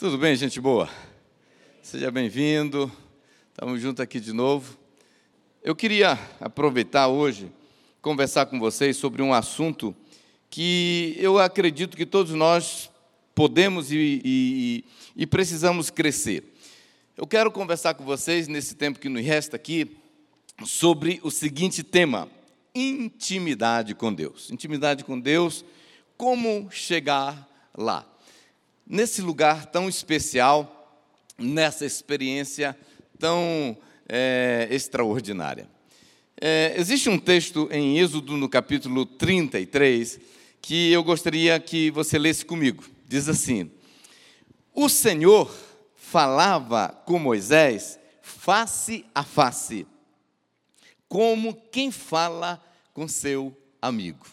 [0.00, 0.88] Tudo bem, gente boa?
[1.82, 2.90] Seja bem-vindo.
[3.50, 4.78] Estamos juntos aqui de novo.
[5.62, 7.52] Eu queria aproveitar hoje,
[8.00, 9.94] conversar com vocês sobre um assunto
[10.48, 12.90] que eu acredito que todos nós
[13.34, 14.84] podemos e, e,
[15.14, 16.50] e precisamos crescer.
[17.14, 19.98] Eu quero conversar com vocês, nesse tempo que nos resta aqui,
[20.64, 22.26] sobre o seguinte tema:
[22.74, 24.50] intimidade com Deus.
[24.50, 25.62] Intimidade com Deus,
[26.16, 27.46] como chegar
[27.76, 28.09] lá
[28.90, 30.98] nesse lugar tão especial,
[31.38, 32.76] nessa experiência
[33.20, 33.78] tão
[34.08, 35.70] é, extraordinária.
[36.40, 40.18] É, existe um texto em Êxodo, no capítulo 33,
[40.60, 42.84] que eu gostaria que você lesse comigo.
[43.06, 43.70] Diz assim:
[44.74, 45.54] O Senhor
[45.94, 49.86] falava com Moisés face a face,
[51.08, 52.60] como quem fala
[52.92, 54.26] com seu amigo.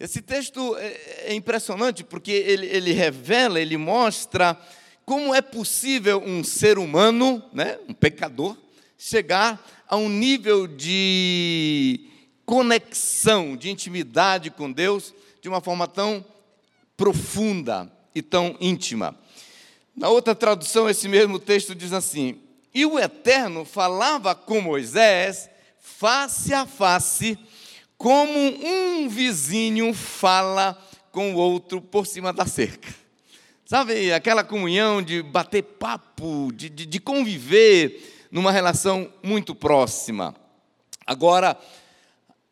[0.00, 4.56] Esse texto é, é impressionante porque ele, ele revela, ele mostra
[5.04, 8.56] como é possível um ser humano, né, um pecador,
[8.96, 12.00] chegar a um nível de
[12.44, 16.24] conexão, de intimidade com Deus de uma forma tão
[16.96, 19.18] profunda e tão íntima.
[19.96, 22.38] Na outra tradução, esse mesmo texto diz assim:
[22.72, 27.36] E o Eterno falava com Moisés face a face
[27.98, 32.94] como um vizinho fala com o outro por cima da cerca.
[33.66, 40.34] Sabe, aquela comunhão de bater papo, de, de, de conviver numa relação muito próxima.
[41.04, 41.58] Agora,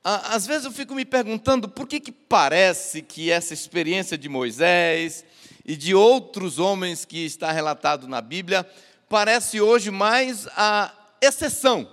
[0.02, 5.24] às vezes eu fico me perguntando por que, que parece que essa experiência de Moisés
[5.64, 8.68] e de outros homens que está relatado na Bíblia
[9.08, 11.88] parece hoje mais a exceção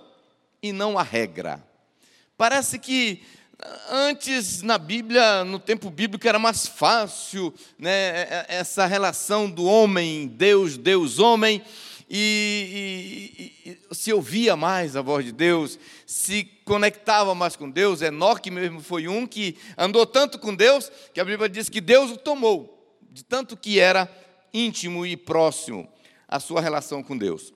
[0.62, 1.64] e não a regra.
[2.38, 3.24] Parece que
[3.90, 9.66] Antes, na Bíblia, no tempo bíblico, era mais fácil né, é, é, essa relação do
[9.66, 11.64] homem, Deus, Deus, homem,
[12.10, 18.02] e, e, e, se ouvia mais a voz de Deus, se conectava mais com Deus.
[18.02, 22.12] Enoque mesmo foi um que andou tanto com Deus, que a Bíblia diz que Deus
[22.12, 24.10] o tomou, de tanto que era
[24.54, 25.88] íntimo e próximo
[26.28, 27.54] a sua relação com Deus.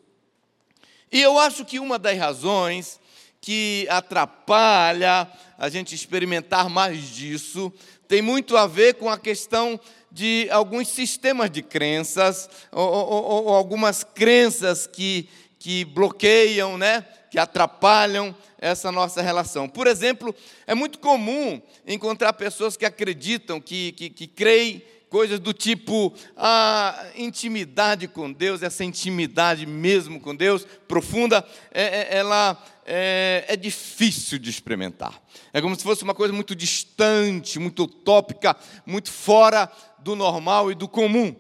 [1.12, 3.00] E eu acho que uma das razões
[3.48, 5.26] que atrapalha
[5.58, 7.72] a gente experimentar mais disso
[8.06, 9.80] tem muito a ver com a questão
[10.12, 17.06] de alguns sistemas de crenças, ou, ou, ou algumas crenças que, que bloqueiam, né?
[17.32, 19.70] que atrapalham essa nossa relação.
[19.70, 20.36] Por exemplo,
[20.66, 27.06] é muito comum encontrar pessoas que acreditam, que, que, que creem coisas do tipo a
[27.16, 34.38] intimidade com Deus, essa intimidade mesmo com Deus, profunda, é, é, ela é, é, difícil
[34.38, 35.22] de experimentar.
[35.54, 40.76] É como se fosse uma coisa muito distante, muito utópica, muito fora do normal e
[40.76, 41.36] do comum.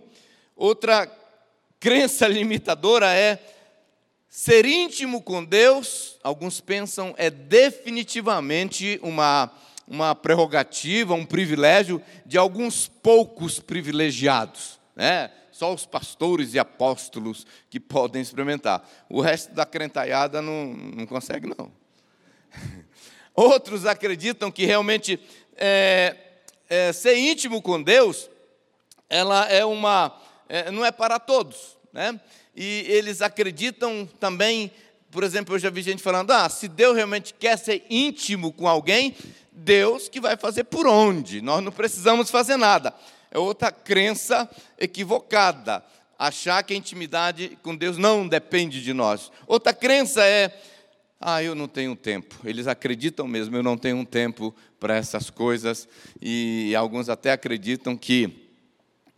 [0.55, 1.09] Outra
[1.79, 3.39] crença limitadora é
[4.29, 9.51] ser íntimo com Deus, alguns pensam, é definitivamente uma
[9.87, 15.31] uma prerrogativa, um privilégio de alguns poucos privilegiados, né?
[15.51, 18.87] Só os pastores e apóstolos que podem experimentar.
[19.09, 21.71] O resto da crentaiada não, não consegue, não.
[23.33, 25.19] Outros acreditam que realmente
[25.55, 26.15] é,
[26.69, 28.29] é, ser íntimo com Deus,
[29.09, 30.15] ela é uma,
[30.49, 32.19] é, não é para todos, né?
[32.55, 34.71] E eles acreditam também,
[35.11, 38.67] por exemplo, eu já vi gente falando, ah, se Deus realmente quer ser íntimo com
[38.67, 39.15] alguém,
[39.57, 42.93] Deus que vai fazer por onde, nós não precisamos fazer nada.
[43.31, 45.83] É outra crença equivocada,
[46.17, 49.31] achar que a intimidade com Deus não depende de nós.
[49.47, 50.55] Outra crença é,
[51.19, 52.35] ah, eu não tenho tempo.
[52.43, 55.87] Eles acreditam mesmo, eu não tenho tempo para essas coisas,
[56.21, 58.51] e alguns até acreditam que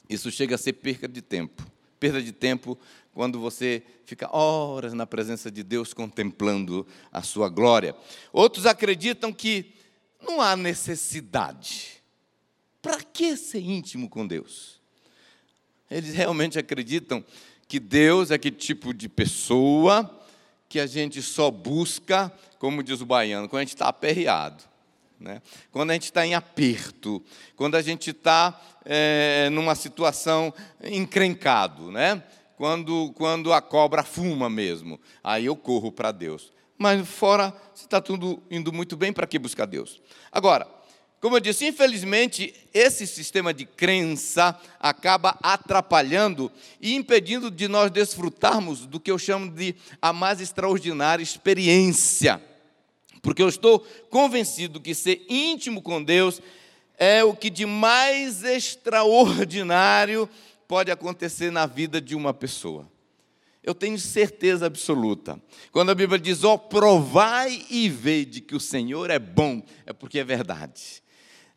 [0.10, 1.64] isso chega a ser perda de tempo.
[2.00, 2.80] Perda de tempo
[3.14, 7.94] quando você fica horas na presença de Deus contemplando a sua glória.
[8.32, 9.74] Outros acreditam que
[10.22, 12.02] não há necessidade.
[12.82, 14.80] Para que ser íntimo com Deus?
[15.90, 17.24] Eles realmente acreditam
[17.68, 20.20] que Deus é que tipo de pessoa
[20.68, 24.64] que a gente só busca, como diz o baiano, quando a gente está aperreado.
[25.20, 25.42] Né?
[25.72, 27.24] Quando a gente está em aperto,
[27.56, 32.24] quando a gente está é, numa situação encrencado, né?
[32.56, 38.00] quando, quando a cobra fuma mesmo, aí eu corro para Deus mas fora, se está
[38.00, 40.02] tudo indo muito bem, para que buscar Deus?
[40.32, 40.66] Agora,
[41.20, 46.50] como eu disse, infelizmente, esse sistema de crença acaba atrapalhando
[46.80, 52.42] e impedindo de nós desfrutarmos do que eu chamo de a mais extraordinária experiência.
[53.22, 56.42] Porque eu estou convencido que ser íntimo com Deus
[56.98, 60.30] é o que de mais extraordinário
[60.70, 62.90] pode acontecer na vida de uma pessoa.
[63.70, 65.40] Eu tenho certeza absoluta.
[65.72, 69.94] Quando a Bíblia diz, ó, oh, provai e vede que o Senhor é bom, é
[69.94, 71.04] porque é verdade.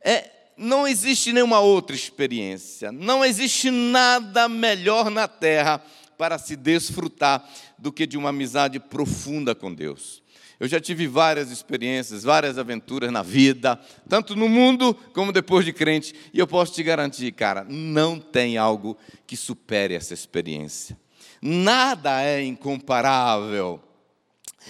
[0.04, 5.82] É, não existe nenhuma outra experiência, não existe nada melhor na terra
[6.18, 7.48] para se desfrutar
[7.78, 10.22] do que de uma amizade profunda com Deus.
[10.60, 15.72] Eu já tive várias experiências, várias aventuras na vida, tanto no mundo como depois de
[15.72, 21.00] crente, e eu posso te garantir, cara, não tem algo que supere essa experiência.
[21.42, 23.82] Nada é incomparável.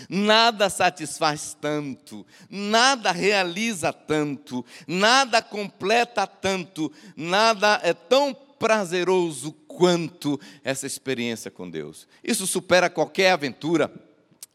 [0.09, 10.87] Nada satisfaz tanto, nada realiza tanto, nada completa tanto, nada é tão prazeroso quanto essa
[10.87, 12.09] experiência com Deus.
[12.25, 13.93] Isso supera qualquer aventura,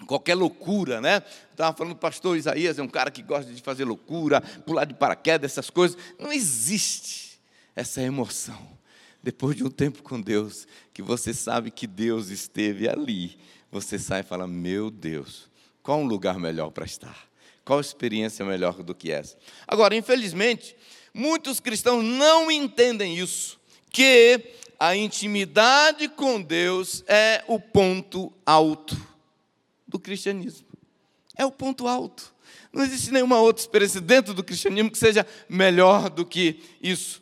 [0.07, 1.21] qualquer loucura, né?
[1.51, 4.93] Estava falando do pastor Isaías, é um cara que gosta de fazer loucura, pular de
[4.93, 5.97] paraquedas, essas coisas.
[6.17, 7.39] Não existe
[7.75, 8.77] essa emoção.
[9.21, 13.37] Depois de um tempo com Deus, que você sabe que Deus esteve ali,
[13.71, 15.49] você sai e fala: Meu Deus,
[15.83, 17.27] qual um lugar melhor para estar?
[17.65, 19.37] Qual experiência melhor do que essa?
[19.67, 20.75] Agora, infelizmente,
[21.13, 23.59] muitos cristãos não entendem isso,
[23.89, 28.95] que a intimidade com Deus é o ponto alto
[29.87, 30.67] do cristianismo.
[31.35, 32.33] É o ponto alto.
[32.71, 37.21] Não existe nenhuma outra experiência dentro do cristianismo que seja melhor do que isso.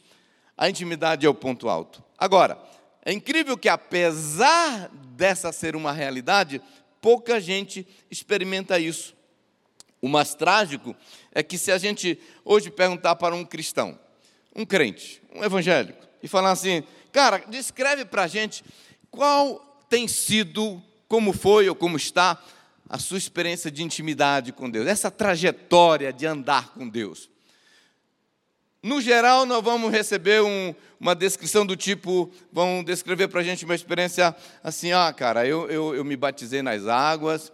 [0.58, 2.04] A intimidade é o ponto alto.
[2.18, 2.58] Agora,
[3.04, 6.62] é incrível que, apesar dessa ser uma realidade,
[7.02, 9.16] pouca gente experimenta isso.
[10.02, 10.96] O mais trágico
[11.32, 14.00] é que, se a gente hoje perguntar para um cristão,
[14.56, 18.64] um crente, um evangélico, e falar assim, cara, descreve para a gente
[19.12, 19.60] qual
[19.90, 22.42] tem sido, como foi ou como está
[22.90, 27.30] a sua experiência de intimidade com Deus, essa trajetória de andar com Deus.
[28.86, 33.66] No geral, nós vamos receber um, uma descrição do tipo, vão descrever para a gente
[33.66, 37.52] uma experiência assim, ah, cara, eu, eu, eu me batizei nas águas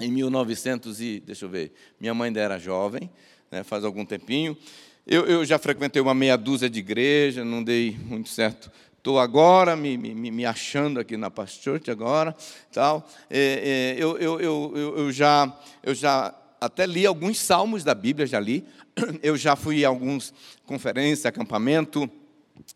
[0.00, 3.08] em 1900 e, deixa eu ver, minha mãe ainda era jovem,
[3.52, 4.58] né, faz algum tempinho,
[5.06, 9.76] eu, eu já frequentei uma meia dúzia de igreja, não dei muito certo estou agora
[9.76, 12.36] me, me, me, achando aqui na Pastor agora,
[12.72, 13.08] tal.
[13.30, 18.26] É, é, eu, eu, eu, eu, já, eu já até li alguns salmos da Bíblia,
[18.26, 18.64] já li.
[19.22, 20.32] Eu já fui a algumas
[20.66, 22.10] conferências, acampamento.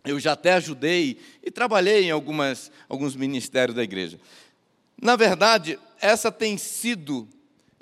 [0.05, 4.19] Eu já até ajudei e trabalhei em algumas, alguns ministérios da igreja.
[5.01, 7.29] Na verdade, essa tem sido,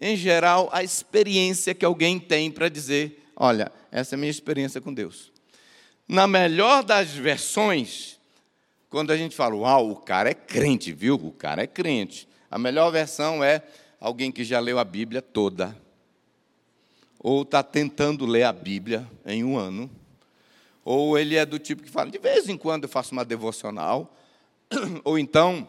[0.00, 4.81] em geral, a experiência que alguém tem para dizer: olha, essa é a minha experiência
[4.81, 5.31] com Deus.
[6.08, 8.19] Na melhor das versões,
[8.88, 11.14] quando a gente fala, uau, o cara é crente, viu?
[11.14, 12.26] O cara é crente.
[12.50, 13.62] A melhor versão é
[14.00, 15.76] alguém que já leu a Bíblia toda
[17.22, 19.90] ou está tentando ler a Bíblia em um ano,
[20.82, 24.17] ou ele é do tipo que fala, de vez em quando eu faço uma devocional,
[25.05, 25.69] ou então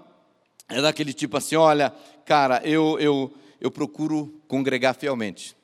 [0.70, 1.94] é daquele tipo assim, olha,
[2.26, 5.56] cara, eu, eu, eu procuro congregar fielmente.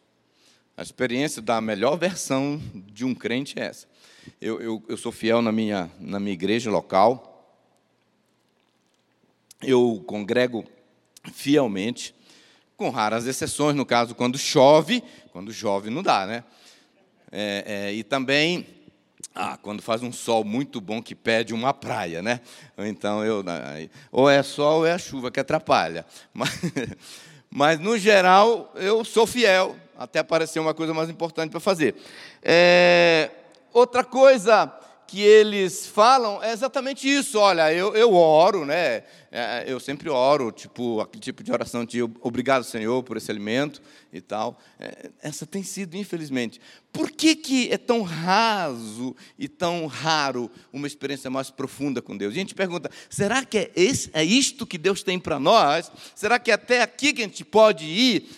[0.76, 3.88] A experiência da melhor versão de um crente é essa.
[4.42, 7.34] Eu, eu, eu sou fiel na minha, na minha igreja local,
[9.62, 10.66] eu congrego
[11.34, 12.14] fielmente,
[12.78, 15.04] com raras exceções, no caso, quando chove,
[15.34, 16.44] quando chove não dá, né?
[17.32, 18.68] É, é, e também,
[19.34, 22.40] ah, quando faz um sol muito bom que pede uma praia, né?
[22.78, 23.44] Então, eu,
[24.12, 26.06] ou é sol ou é a chuva que atrapalha.
[26.32, 26.52] Mas,
[27.50, 31.96] mas no geral, eu sou fiel, até aparecer uma coisa mais importante para fazer.
[32.44, 33.32] É,
[33.74, 34.68] outra coisa
[35.08, 37.40] que eles falam é exatamente isso.
[37.40, 39.04] Olha, eu, eu oro, né?
[39.32, 43.82] É, eu sempre oro, tipo, aquele tipo de oração de obrigado, Senhor, por esse alimento
[44.12, 44.60] e tal.
[44.80, 46.60] É, essa tem sido, infelizmente.
[46.92, 52.34] Por que, que é tão raso e tão raro uma experiência mais profunda com Deus?
[52.34, 55.92] E a gente pergunta: será que é, esse, é isto que Deus tem para nós?
[56.16, 58.30] Será que é até aqui que a gente pode ir?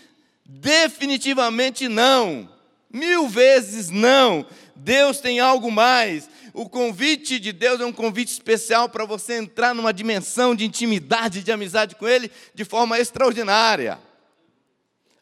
[0.46, 2.50] Definitivamente não.
[2.92, 4.46] Mil vezes não.
[4.80, 6.30] Deus tem algo mais.
[6.54, 11.44] O convite de Deus é um convite especial para você entrar numa dimensão de intimidade,
[11.44, 14.00] de amizade com Ele, de forma extraordinária.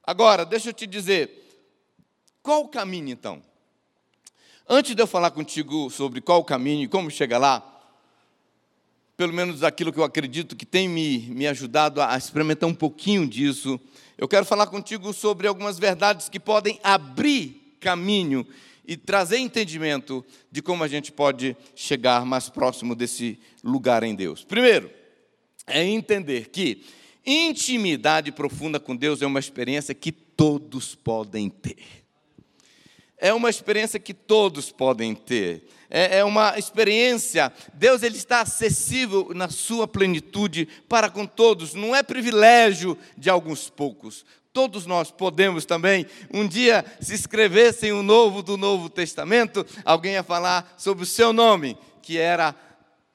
[0.03, 1.29] Agora, deixa eu te dizer,
[2.41, 3.41] qual o caminho então?
[4.69, 7.63] Antes de eu falar contigo sobre qual o caminho e como chegar lá,
[9.17, 13.27] pelo menos aquilo que eu acredito que tem me, me ajudado a experimentar um pouquinho
[13.27, 13.79] disso,
[14.17, 18.45] eu quero falar contigo sobre algumas verdades que podem abrir caminho
[18.87, 24.45] e trazer entendimento de como a gente pode chegar mais próximo desse lugar em Deus.
[24.45, 24.89] Primeiro,
[25.67, 26.85] é entender que
[27.25, 31.77] intimidade profunda com Deus é uma experiência que todos podem ter.
[33.19, 35.67] é uma experiência que todos podem ter.
[35.89, 41.95] É, é uma experiência, Deus ele está acessível na sua plenitude para com todos, não
[41.95, 44.23] é privilégio de alguns poucos.
[44.57, 50.23] Todos nós podemos também, um dia, se escrevessem o novo do Novo Testamento, alguém ia
[50.23, 52.55] falar sobre o seu nome, que era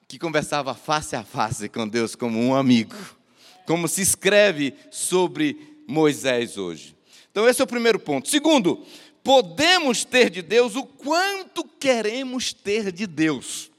[0.07, 2.95] que conversava face a face com Deus como um amigo,
[3.67, 6.95] como se escreve sobre Moisés hoje.
[7.29, 8.29] Então, esse é o primeiro ponto.
[8.29, 8.81] Segundo,
[9.21, 13.69] podemos ter de Deus o quanto queremos ter de Deus.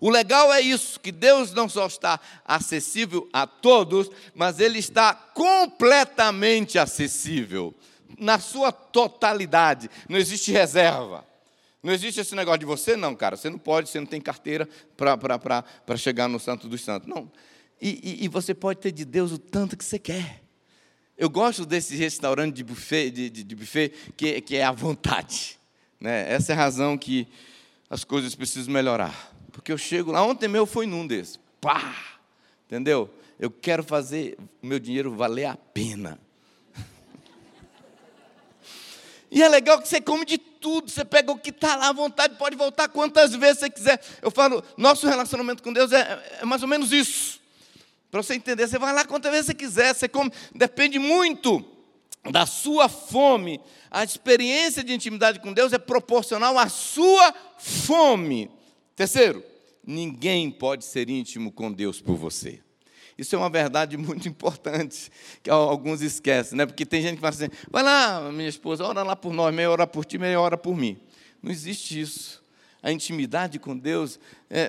[0.00, 5.12] O legal é isso, que Deus não só está acessível a todos, mas Ele está
[5.14, 7.74] completamente acessível,
[8.18, 9.90] na sua totalidade.
[10.08, 11.24] Não existe reserva.
[11.82, 13.36] Não existe esse negócio de você, não, cara.
[13.36, 17.08] Você não pode, você não tem carteira para chegar no Santo dos Santos.
[17.08, 17.30] Não.
[17.80, 20.42] E, e, e, você pode ter de Deus o tanto que você quer.
[21.16, 25.58] Eu gosto desse restaurante de buffet, de, de, de buffet que, que é à vontade.
[25.98, 26.30] Né?
[26.30, 27.26] Essa é a razão que
[27.88, 29.29] as coisas precisam melhorar.
[29.50, 31.38] Porque eu chego lá, ontem meu foi num desses.
[31.60, 31.94] Pá!
[32.66, 33.12] Entendeu?
[33.38, 36.18] Eu quero fazer o meu dinheiro valer a pena.
[39.32, 41.92] E é legal que você come de tudo, você pega o que está lá à
[41.92, 44.00] vontade, pode voltar quantas vezes você quiser.
[44.20, 47.40] Eu falo, nosso relacionamento com Deus é, é mais ou menos isso.
[48.10, 51.64] Para você entender, você vai lá quantas vezes você quiser, você come, depende muito
[52.28, 53.60] da sua fome.
[53.88, 58.50] A experiência de intimidade com Deus é proporcional à sua fome.
[59.00, 59.42] Terceiro,
[59.82, 62.60] ninguém pode ser íntimo com Deus por você.
[63.16, 65.10] Isso é uma verdade muito importante,
[65.42, 66.66] que alguns esquecem, né?
[66.66, 69.70] Porque tem gente que fala assim: vai lá, minha esposa, ora lá por nós, meia
[69.70, 71.00] hora por ti, meia hora por mim.
[71.42, 72.44] Não existe isso.
[72.82, 74.68] A intimidade com Deus é,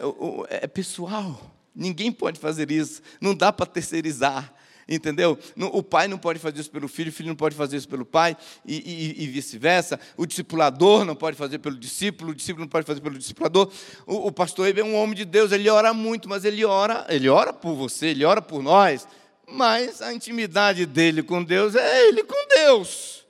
[0.50, 1.54] é pessoal.
[1.76, 3.02] Ninguém pode fazer isso.
[3.20, 4.54] Não dá para terceirizar.
[4.94, 5.40] Entendeu?
[5.72, 8.06] O pai não pode fazer isso pelo filho, o filho não pode fazer isso pelo
[8.06, 8.76] pai, e,
[9.18, 9.98] e, e vice-versa.
[10.18, 13.72] O discipulador não pode fazer pelo discípulo, o discípulo não pode fazer pelo discipulador.
[14.06, 17.06] O, o pastor Ebe é um homem de Deus, ele ora muito, mas ele ora,
[17.08, 19.08] ele ora por você, ele ora por nós,
[19.48, 23.26] mas a intimidade dele com Deus é ele com Deus.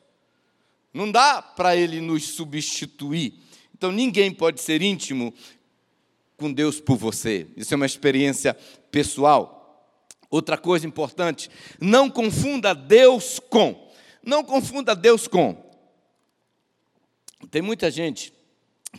[0.92, 3.36] Não dá para ele nos substituir.
[3.78, 5.32] Então ninguém pode ser íntimo
[6.38, 7.46] com Deus por você.
[7.56, 8.58] Isso é uma experiência
[8.90, 9.61] pessoal.
[10.32, 13.92] Outra coisa importante, não confunda Deus com.
[14.24, 15.62] Não confunda Deus com.
[17.52, 18.34] Tem muita gente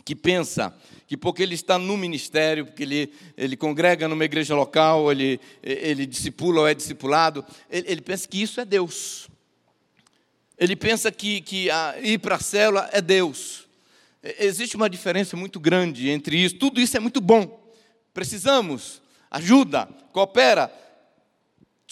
[0.05, 0.71] que pensa
[1.07, 6.05] que porque ele está no ministério, porque ele, ele congrega numa igreja local, ele, ele
[6.05, 9.27] discipula ou é discipulado, ele, ele pensa que isso é Deus.
[10.55, 11.67] Ele pensa que, que
[12.03, 13.67] ir para a célula é Deus.
[14.39, 16.55] Existe uma diferença muito grande entre isso.
[16.55, 17.73] Tudo isso é muito bom.
[18.13, 20.71] Precisamos, ajuda, coopera,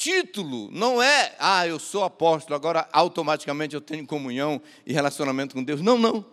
[0.01, 5.63] Título não é, ah, eu sou apóstolo, agora automaticamente eu tenho comunhão e relacionamento com
[5.63, 5.79] Deus.
[5.79, 6.25] Não, não.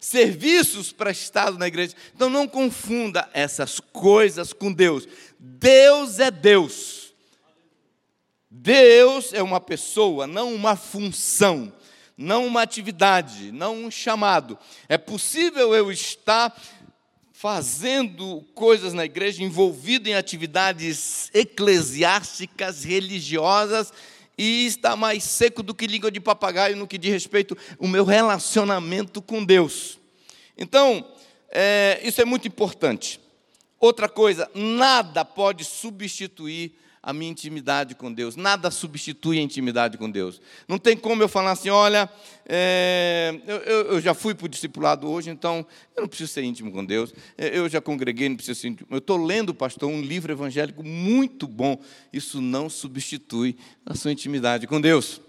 [0.00, 1.94] Serviços prestados na igreja.
[2.12, 5.06] Então não confunda essas coisas com Deus.
[5.38, 7.14] Deus é Deus.
[8.50, 11.72] Deus é uma pessoa, não uma função,
[12.16, 14.58] não uma atividade, não um chamado.
[14.88, 16.60] É possível eu estar
[17.42, 23.92] fazendo coisas na igreja, envolvido em atividades eclesiásticas, religiosas,
[24.38, 28.04] e está mais seco do que língua de papagaio no que diz respeito ao meu
[28.04, 29.98] relacionamento com Deus.
[30.56, 31.04] Então,
[31.50, 33.18] é, isso é muito importante.
[33.80, 38.36] Outra coisa, nada pode substituir a minha intimidade com Deus.
[38.36, 40.40] Nada substitui a intimidade com Deus.
[40.68, 42.08] Não tem como eu falar assim, olha,
[42.46, 45.66] é, eu, eu, já fui para o discipulado hoje, então
[45.96, 47.12] eu não preciso ser íntimo com Deus.
[47.36, 48.88] É, eu já congreguei, não preciso ser íntimo.
[48.90, 51.76] Eu estou lendo, pastor, um livro evangélico muito bom.
[52.12, 55.20] Isso não substitui a sua intimidade com Deus.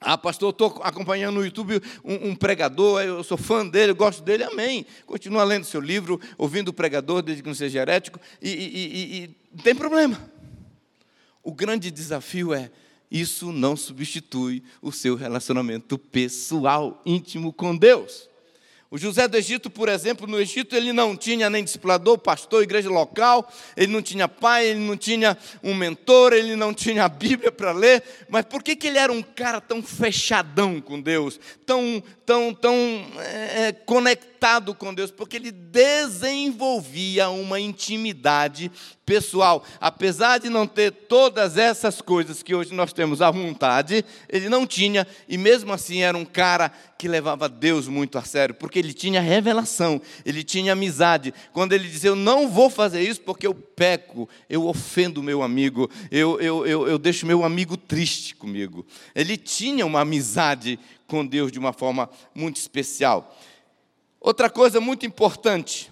[0.00, 4.44] Ah, pastor, estou acompanhando no YouTube um, um, pregador, eu sou fã dele, gosto dele,
[4.44, 4.84] amém.
[5.06, 9.24] Continua lendo seu livro, ouvindo o pregador, desde que não seja herético, e, e, e,
[9.24, 10.33] e não tem problema.
[11.44, 12.70] O grande desafio é:
[13.10, 18.28] isso não substitui o seu relacionamento pessoal, íntimo com Deus.
[18.94, 22.88] O José do Egito, por exemplo, no Egito ele não tinha nem discipulador, pastor, igreja
[22.88, 27.50] local, ele não tinha pai, ele não tinha um mentor, ele não tinha a Bíblia
[27.50, 32.00] para ler, mas por que, que ele era um cara tão fechadão com Deus, tão,
[32.26, 32.74] tão, tão
[33.18, 35.10] é, conectado com Deus?
[35.10, 38.70] Porque ele desenvolvia uma intimidade
[39.04, 39.64] pessoal.
[39.80, 44.66] Apesar de não ter todas essas coisas que hoje nós temos à vontade, ele não
[44.66, 48.94] tinha, e mesmo assim era um cara que levava Deus muito a sério, porque ele
[48.94, 51.34] tinha revelação, ele tinha amizade.
[51.52, 55.90] Quando ele dizia, eu não vou fazer isso porque eu peco, eu ofendo meu amigo,
[56.10, 58.86] eu, eu, eu, eu deixo meu amigo triste comigo.
[59.14, 63.36] Ele tinha uma amizade com Deus de uma forma muito especial.
[64.20, 65.90] Outra coisa muito importante,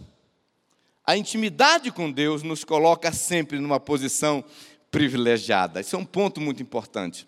[1.04, 4.44] a intimidade com Deus nos coloca sempre numa posição
[4.90, 5.80] privilegiada.
[5.80, 7.26] Isso é um ponto muito importante.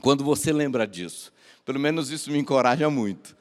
[0.00, 1.32] Quando você lembra disso,
[1.64, 3.36] pelo menos isso me encoraja muito.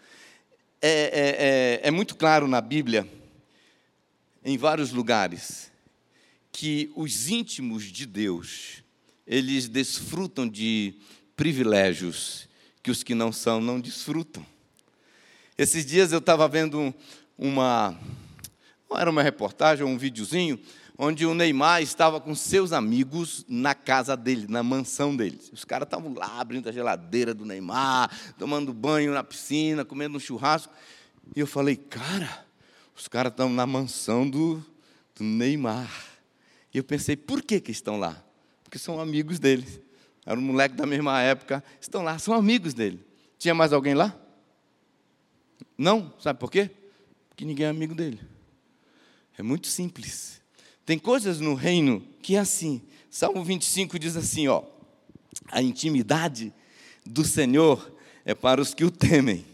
[0.81, 3.07] É, é, é, é muito claro na Bíblia,
[4.43, 5.71] em vários lugares,
[6.51, 8.83] que os íntimos de Deus,
[9.25, 10.95] eles desfrutam de
[11.35, 12.47] privilégios
[12.83, 14.45] que os que não são não desfrutam.
[15.57, 16.93] Esses dias eu estava vendo
[17.37, 17.97] uma,
[18.89, 20.59] não era uma reportagem, um videozinho,
[20.97, 25.39] onde o Neymar estava com seus amigos na casa dele, na mansão dele.
[25.51, 30.19] Os caras estavam lá abrindo a geladeira do Neymar, tomando banho na piscina, comendo um
[30.19, 30.73] churrasco.
[31.35, 32.45] E eu falei, cara,
[32.95, 34.63] os caras estão na mansão do,
[35.15, 35.89] do Neymar.
[36.73, 38.21] E eu pensei, por que, que estão lá?
[38.63, 39.65] Porque são amigos dele.
[40.25, 43.05] Era um moleque da mesma época, estão lá, são amigos dele.
[43.37, 44.15] Tinha mais alguém lá?
[45.77, 46.69] Não, sabe por quê?
[47.29, 48.19] Porque ninguém é amigo dele.
[49.37, 50.41] É muito simples.
[50.85, 52.81] Tem coisas no reino que é assim.
[53.09, 54.63] Salmo 25 diz assim, ó:
[55.51, 56.53] A intimidade
[57.05, 59.45] do Senhor é para os que o temem,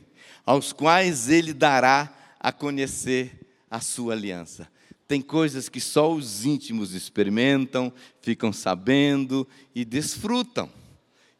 [0.46, 4.68] aos quais ele dará a conhecer a sua aliança.
[5.10, 10.70] Tem coisas que só os íntimos experimentam, ficam sabendo e desfrutam.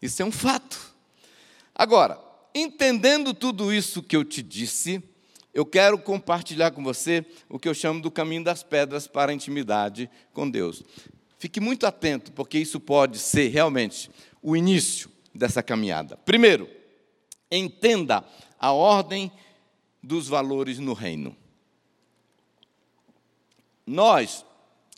[0.02, 0.96] Isso é um fato.
[1.76, 2.20] Agora,
[2.56, 5.04] entendendo tudo isso que eu te disse,
[5.54, 9.36] eu quero compartilhar com você o que eu chamo do caminho das pedras para a
[9.36, 10.82] intimidade com Deus.
[11.38, 14.10] Fique muito atento, porque isso pode ser realmente
[14.42, 16.18] o início dessa caminhada.
[16.18, 16.68] Primeiro,
[17.52, 18.26] entenda
[18.60, 19.32] a ordem
[20.02, 21.38] dos valores no reino.
[23.90, 24.46] Nós,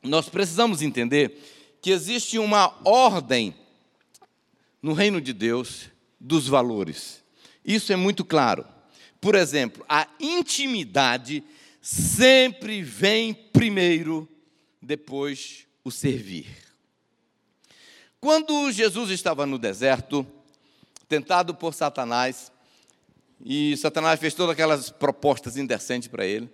[0.04, 3.56] nós precisamos entender que existe uma ordem
[4.82, 7.24] no reino de Deus dos valores.
[7.64, 8.66] Isso é muito claro.
[9.22, 11.42] Por exemplo, a intimidade
[11.82, 14.28] sempre vem primeiro,
[14.82, 16.48] depois o servir.
[18.20, 20.28] Quando Jesus estava no deserto,
[21.08, 22.52] tentado por Satanás,
[23.40, 26.50] e Satanás fez todas aquelas propostas indecentes para ele,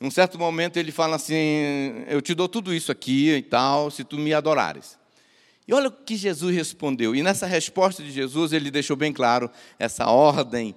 [0.00, 3.90] em um certo momento ele fala assim: Eu te dou tudo isso aqui e tal,
[3.90, 4.98] se tu me adorares.
[5.66, 7.14] E olha o que Jesus respondeu.
[7.14, 10.74] E nessa resposta de Jesus, ele deixou bem claro essa ordem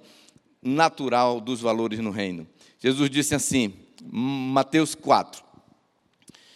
[0.62, 2.46] natural dos valores no reino.
[2.78, 5.42] Jesus disse assim, Mateus 4.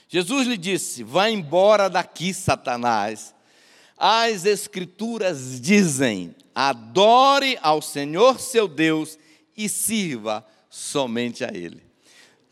[0.08, 3.34] Jesus lhe disse: Vá embora daqui, Satanás.
[3.96, 9.18] As Escrituras dizem: adore ao Senhor seu Deus
[9.56, 11.85] e sirva somente a Ele.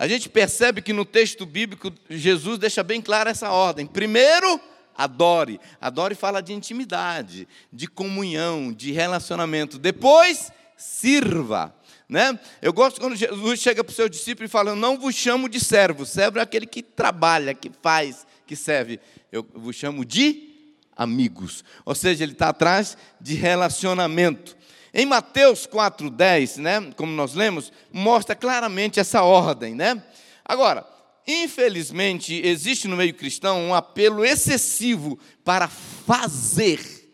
[0.05, 3.87] A gente percebe que no texto bíblico Jesus deixa bem clara essa ordem.
[3.87, 4.61] Primeiro,
[4.95, 5.59] adore.
[5.81, 9.79] Adore fala de intimidade, de comunhão, de relacionamento.
[9.79, 11.75] Depois, sirva.
[12.07, 12.39] Né?
[12.61, 15.49] Eu gosto quando Jesus chega para o seu discípulo e fala: Eu não vos chamo
[15.49, 19.01] de servo, servo é aquele que trabalha, que faz, que serve.
[19.33, 20.51] Eu vos chamo de
[20.95, 21.65] amigos.
[21.83, 24.55] Ou seja, ele está atrás de relacionamento.
[24.97, 29.75] Em Mateus 4,10, né, como nós lemos, mostra claramente essa ordem.
[29.75, 30.01] Né?
[30.45, 30.87] Agora,
[31.27, 37.11] infelizmente, existe no meio cristão um apelo excessivo para fazer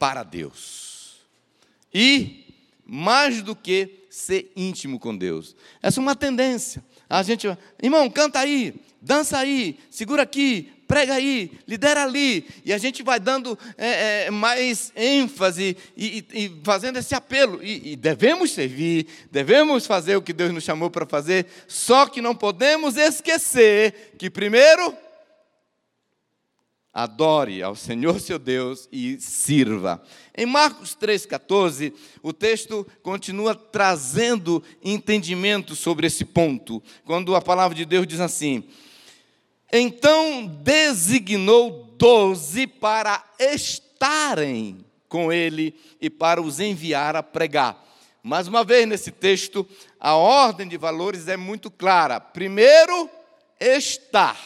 [0.00, 1.20] para Deus.
[1.94, 2.52] E
[2.84, 5.54] mais do que ser íntimo com Deus.
[5.80, 6.84] Essa é uma tendência.
[7.08, 7.46] A gente,
[7.80, 12.44] irmão, canta aí, dança aí, segura aqui, prega aí, lidera ali.
[12.64, 17.62] E a gente vai dando é, é, mais ênfase e, e, e, fazendo esse apelo.
[17.62, 22.20] E, e devemos servir, devemos fazer o que Deus nos chamou para fazer, só que
[22.20, 24.92] não podemos esquecer que, primeiro,
[26.92, 30.02] adore ao Senhor seu Deus e sirva.
[30.36, 37.84] Em Marcos 3,14, o texto continua trazendo entendimento sobre esse ponto, quando a palavra de
[37.84, 38.64] Deus diz assim:
[39.72, 47.86] Então designou doze para estarem com ele e para os enviar a pregar.
[48.22, 49.66] Mais uma vez, nesse texto,
[49.98, 52.20] a ordem de valores é muito clara.
[52.20, 53.08] Primeiro,
[53.58, 54.38] estar,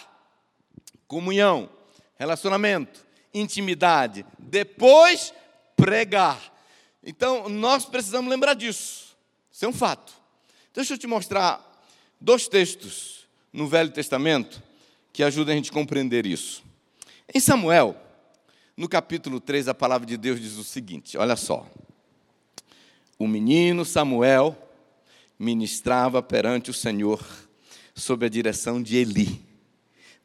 [1.07, 1.69] comunhão
[2.17, 4.25] relacionamento, intimidade.
[4.39, 5.35] Depois,
[5.77, 6.41] pregar.
[7.03, 9.17] Então, nós precisamos lembrar disso.
[9.51, 10.13] Isso é um fato.
[10.73, 11.61] Deixa eu te mostrar
[12.21, 14.63] dois textos no Velho Testamento
[15.15, 16.65] que ajudam a gente a compreender isso.
[17.33, 17.97] Em Samuel,
[18.77, 21.71] no capítulo 3, a palavra de Deus diz o seguinte: olha só.
[23.17, 24.59] O menino Samuel
[25.39, 27.25] ministrava perante o Senhor
[27.95, 29.41] sob a direção de Eli.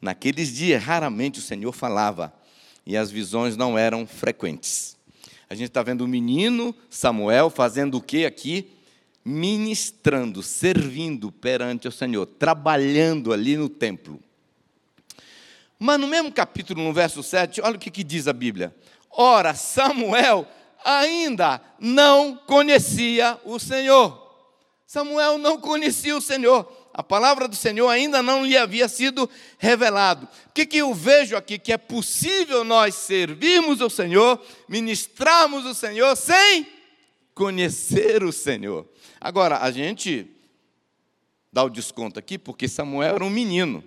[0.02, 2.34] Naqueles dias, raramente o Senhor falava
[2.84, 4.98] e as visões não eram frequentes.
[5.48, 8.72] A gente está vendo o menino Samuel fazendo o que aqui?
[9.24, 14.20] ministrando, servindo perante o Senhor, trabalhando ali no templo.
[15.80, 18.76] Mas no mesmo capítulo, no verso 7, olha o que, que diz a Bíblia.
[19.10, 20.46] Ora, Samuel
[20.84, 24.28] ainda não conhecia o Senhor.
[24.86, 26.70] Samuel não conhecia o Senhor.
[26.94, 30.28] A palavra do Senhor ainda não lhe havia sido revelado.
[30.48, 31.58] O que, que eu vejo aqui?
[31.58, 36.68] Que é possível nós servirmos o Senhor, ministrarmos o Senhor sem
[37.34, 38.86] conhecer o Senhor.
[39.22, 40.30] Agora, a gente
[41.54, 43.82] dá o desconto aqui porque Samuel era um menino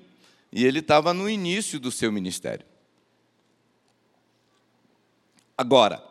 [0.52, 2.66] e ele estava no início do seu ministério.
[5.56, 6.02] Agora,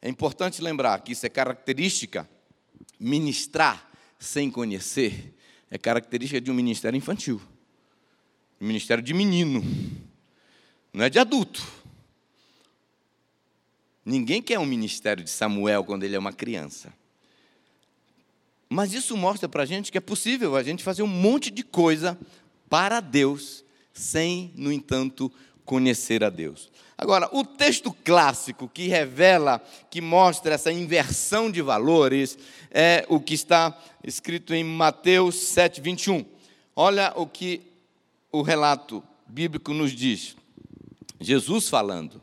[0.00, 2.28] é importante lembrar que isso é característica,
[2.98, 5.34] ministrar sem conhecer,
[5.70, 7.40] é característica de um ministério infantil,
[8.60, 9.62] um ministério de menino,
[10.92, 11.66] não é de adulto.
[14.04, 16.92] Ninguém quer um ministério de Samuel quando ele é uma criança.
[18.68, 21.62] Mas isso mostra para a gente que é possível a gente fazer um monte de
[21.62, 22.18] coisa
[22.72, 25.30] para Deus, sem, no entanto,
[25.62, 26.70] conhecer a Deus.
[26.96, 32.38] Agora, o texto clássico que revela, que mostra essa inversão de valores,
[32.70, 36.24] é o que está escrito em Mateus 7, 21.
[36.74, 37.60] Olha o que
[38.32, 40.34] o relato bíblico nos diz.
[41.20, 42.22] Jesus falando: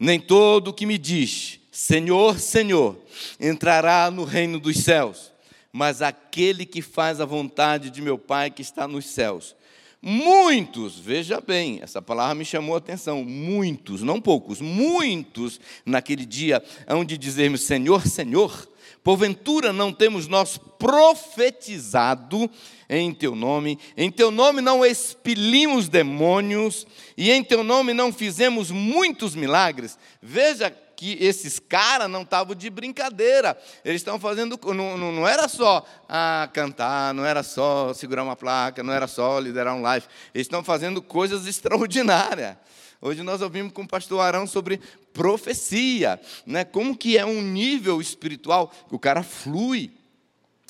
[0.00, 2.98] Nem todo o que me diz, Senhor, Senhor,
[3.38, 5.32] entrará no reino dos céus,
[5.72, 9.54] mas aquele que faz a vontade de meu Pai que está nos céus.
[10.02, 16.62] Muitos, veja bem, essa palavra me chamou a atenção, muitos, não poucos, muitos naquele dia
[16.86, 18.68] hão de dizer-me: Senhor, Senhor,
[19.02, 22.48] porventura não temos nós profetizado
[22.88, 28.70] em teu nome, em teu nome não expelimos demônios, e em teu nome não fizemos
[28.70, 29.98] muitos milagres.
[30.22, 33.56] Veja que esses caras não estavam de brincadeira.
[33.84, 34.58] Eles estão fazendo.
[34.64, 39.06] Não, não, não, era só ah, cantar, não era só segurar uma placa, não era
[39.06, 40.06] só liderar um live.
[40.34, 42.56] Eles estão fazendo coisas extraordinárias.
[43.00, 44.80] Hoje nós ouvimos com o pastor Arão sobre
[45.12, 46.64] profecia, né?
[46.64, 49.92] como que é um nível espiritual que o cara flui.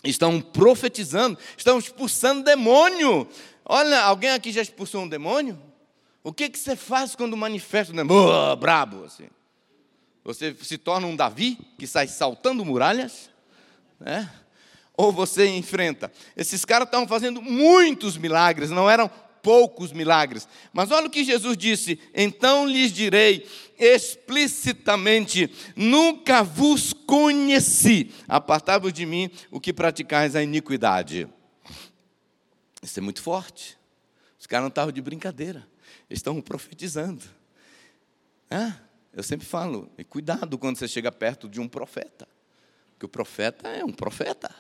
[0.05, 3.27] Estão profetizando, estão expulsando demônio.
[3.65, 5.59] Olha, alguém aqui já expulsou um demônio?
[6.23, 8.29] O que, que você faz quando manifesta um demônio?
[8.29, 9.29] Oh, brabo, assim.
[10.27, 13.31] Você se torna um Davi que sai saltando muralhas,
[14.01, 14.29] né?
[14.97, 16.11] ou você enfrenta.
[16.37, 19.09] Esses caras estavam fazendo muitos milagres, não eram
[19.41, 20.49] poucos milagres.
[20.73, 23.47] Mas olha o que Jesus disse: então lhes direi
[23.79, 31.29] explicitamente: nunca vos conheci, apartai-vos de mim, o que praticais a iniquidade.
[32.83, 33.79] Isso é muito forte.
[34.41, 35.69] Os caras não estavam de brincadeira,
[36.11, 37.23] eles estão profetizando.
[38.51, 38.86] É?
[39.17, 42.29] Eu sempre falo, e cuidado quando você chega perto de um profeta,
[42.93, 44.55] porque o profeta é um profeta.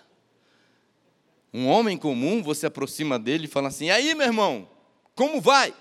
[1.52, 4.66] Um homem comum, você aproxima dele e fala assim: e aí, meu irmão,
[5.14, 5.74] como vai?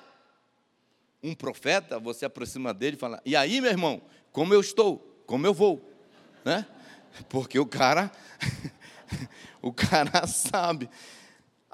[1.23, 5.23] Um profeta, você aproxima dele e fala: e aí, meu irmão, como eu estou?
[5.25, 5.89] Como eu vou?
[6.43, 6.67] Né?
[7.29, 8.11] Porque o cara,
[9.61, 10.89] o cara sabe.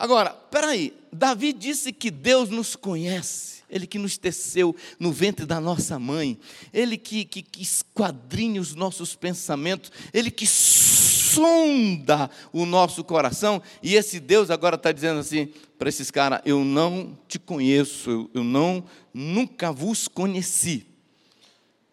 [0.01, 5.61] Agora, peraí, Davi disse que Deus nos conhece, Ele que nos teceu no ventre da
[5.61, 6.39] nossa mãe,
[6.73, 13.93] Ele que, que, que esquadrinha os nossos pensamentos, Ele que sonda o nosso coração, e
[13.93, 18.83] esse Deus agora está dizendo assim para esses caras: Eu não te conheço, eu não,
[19.13, 20.83] nunca vos conheci.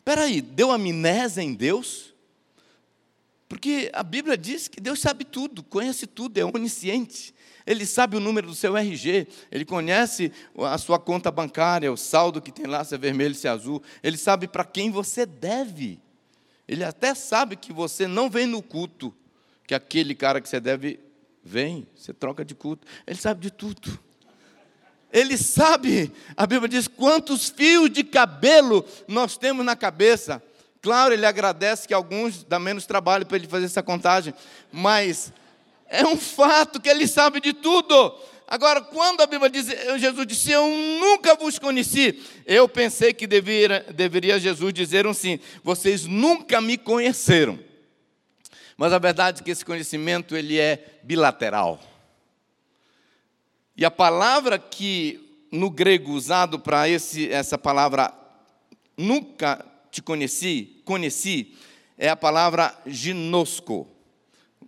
[0.03, 2.15] Peraí, deu amnésia em Deus?
[3.47, 7.35] Porque a Bíblia diz que Deus sabe tudo, conhece tudo, é onisciente.
[7.69, 12.41] Ele sabe o número do seu RG, ele conhece a sua conta bancária, o saldo
[12.41, 13.83] que tem lá, se é vermelho, se é azul.
[14.03, 16.01] Ele sabe para quem você deve.
[16.67, 19.15] Ele até sabe que você não vem no culto,
[19.67, 20.99] que aquele cara que você deve
[21.45, 22.87] vem, você troca de culto.
[23.07, 24.01] Ele sabe de tudo.
[25.13, 30.43] Ele sabe, a Bíblia diz, quantos fios de cabelo nós temos na cabeça.
[30.81, 34.33] Claro, ele agradece que alguns dá menos trabalho para ele fazer essa contagem,
[34.73, 35.35] mas
[35.89, 38.19] é um fato que ele sabe de tudo.
[38.47, 39.67] Agora, quando a Bíblia diz,
[39.99, 46.07] Jesus disse, eu nunca vos conheci, eu pensei que deveria, deveria Jesus dizer assim, vocês
[46.07, 47.59] nunca me conheceram.
[48.77, 51.81] Mas a verdade é que esse conhecimento ele é bilateral.
[53.77, 58.15] E a palavra que no grego usado para essa palavra
[58.97, 61.55] nunca te conheci, conheci,
[61.99, 63.98] é a palavra ginosco.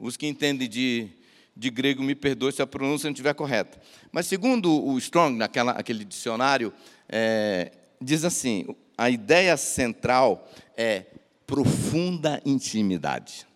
[0.00, 1.08] Os que entendem de,
[1.54, 3.78] de grego me perdoem se a pronúncia não estiver correta.
[4.10, 6.72] Mas segundo o Strong, naquela, aquele dicionário,
[7.06, 11.04] é, diz assim: a ideia central é
[11.46, 13.46] profunda intimidade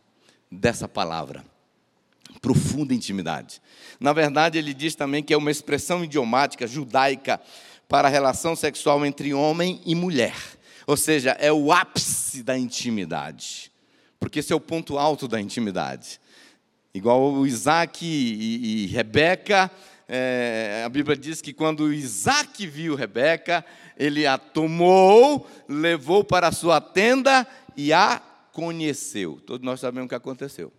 [0.51, 1.45] dessa palavra.
[2.43, 3.63] profunda intimidade.
[3.99, 7.41] Na verdade, ele diz também que é uma expressão idiomática judaica
[7.89, 10.37] para a relação sexual entre homem e mulher.
[10.87, 13.73] Ou seja, é o ápice da intimidade.
[14.21, 16.21] Porque esse é o ponto alto da intimidade.
[16.95, 19.69] Igual Isaac e, e Rebeca,
[20.09, 23.65] é, a Bíblia diz que quando Isaac viu Rebeca,
[23.99, 27.45] ele a tomou, levou para a sua tenda
[27.77, 29.41] e a conheceu.
[29.45, 30.73] Todos nós sabemos o que aconteceu.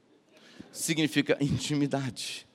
[0.72, 2.48] Significa intimidade.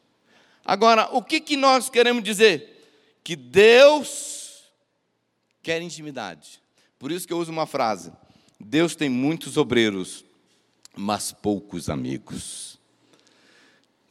[0.65, 3.19] Agora, o que, que nós queremos dizer?
[3.23, 4.65] Que Deus
[5.63, 6.63] quer intimidade.
[6.99, 8.11] Por isso que eu uso uma frase:
[8.59, 10.25] Deus tem muitos obreiros,
[10.97, 12.80] mas poucos amigos.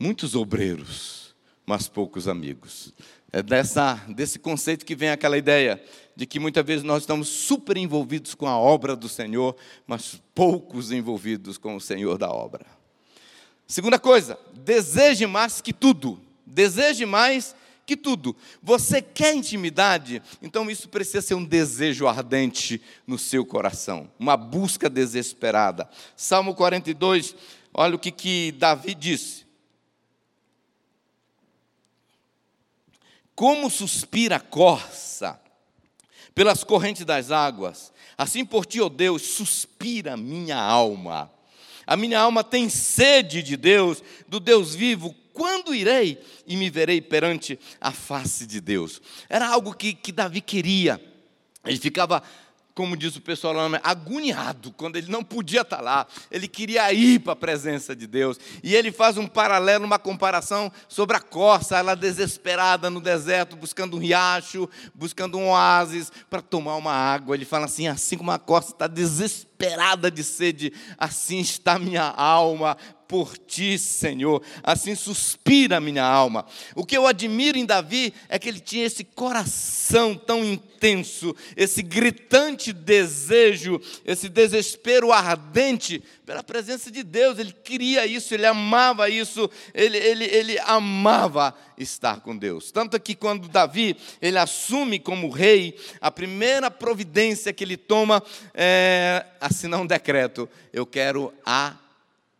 [0.01, 1.35] Muitos obreiros,
[1.65, 2.93] mas poucos amigos.
[3.33, 5.83] É dessa, desse conceito que vem aquela ideia
[6.15, 10.93] de que muitas vezes nós estamos super envolvidos com a obra do Senhor, mas poucos
[10.93, 12.65] envolvidos com o Senhor da obra.
[13.67, 16.17] Segunda coisa, deseje mais que tudo.
[16.45, 17.53] Deseje mais
[17.85, 18.35] que tudo.
[18.63, 20.21] Você quer intimidade?
[20.41, 25.89] Então isso precisa ser um desejo ardente no seu coração, uma busca desesperada.
[26.15, 27.35] Salmo 42,
[27.73, 29.48] olha o que, que Davi disse.
[33.39, 35.39] Como suspira a corça
[36.35, 41.31] pelas correntes das águas, assim por ti, ó oh Deus, suspira minha alma.
[41.87, 45.15] A minha alma tem sede de Deus, do Deus vivo.
[45.31, 49.01] Quando irei e me verei perante a face de Deus?
[49.29, 51.01] Era algo que, que Davi queria.
[51.63, 52.21] Ele ficava
[52.73, 57.19] como diz o pessoal lá, agoniado, quando ele não podia estar lá, ele queria ir
[57.19, 58.39] para a presença de Deus.
[58.63, 63.97] E ele faz um paralelo, uma comparação sobre a corça, ela desesperada no deserto, buscando
[63.97, 67.35] um riacho, buscando um oásis para tomar uma água.
[67.35, 72.77] Ele fala assim: assim como a corça está desesperada de sede, assim está minha alma
[73.09, 74.39] por ti, Senhor.
[74.61, 76.45] Assim suspira a minha alma.
[76.75, 81.81] O que eu admiro em Davi é que ele tinha esse coração tão intenso, esse
[81.81, 87.39] gritante desejo, esse desespero ardente pela presença de Deus.
[87.39, 92.71] Ele queria isso, ele amava isso, ele, ele, ele amava estar com Deus.
[92.71, 98.21] Tanto que quando Davi ele assume como rei, a primeira providência que ele toma
[98.53, 101.75] é assinar um decreto: eu quero a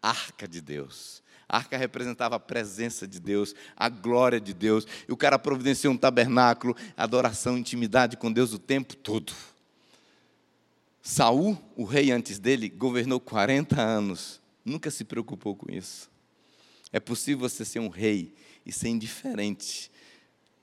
[0.02, 1.22] arca de Deus.
[1.48, 4.86] A arca representava a presença de Deus, a glória de Deus.
[5.08, 9.34] E o cara providenciou um tabernáculo, adoração, intimidade com Deus o tempo todo.
[11.02, 14.40] Saul, o rei antes dele, governou 40 anos.
[14.64, 16.10] Nunca se preocupou com isso.
[16.94, 18.34] É possível você ser um rei
[18.66, 19.92] e ser indiferente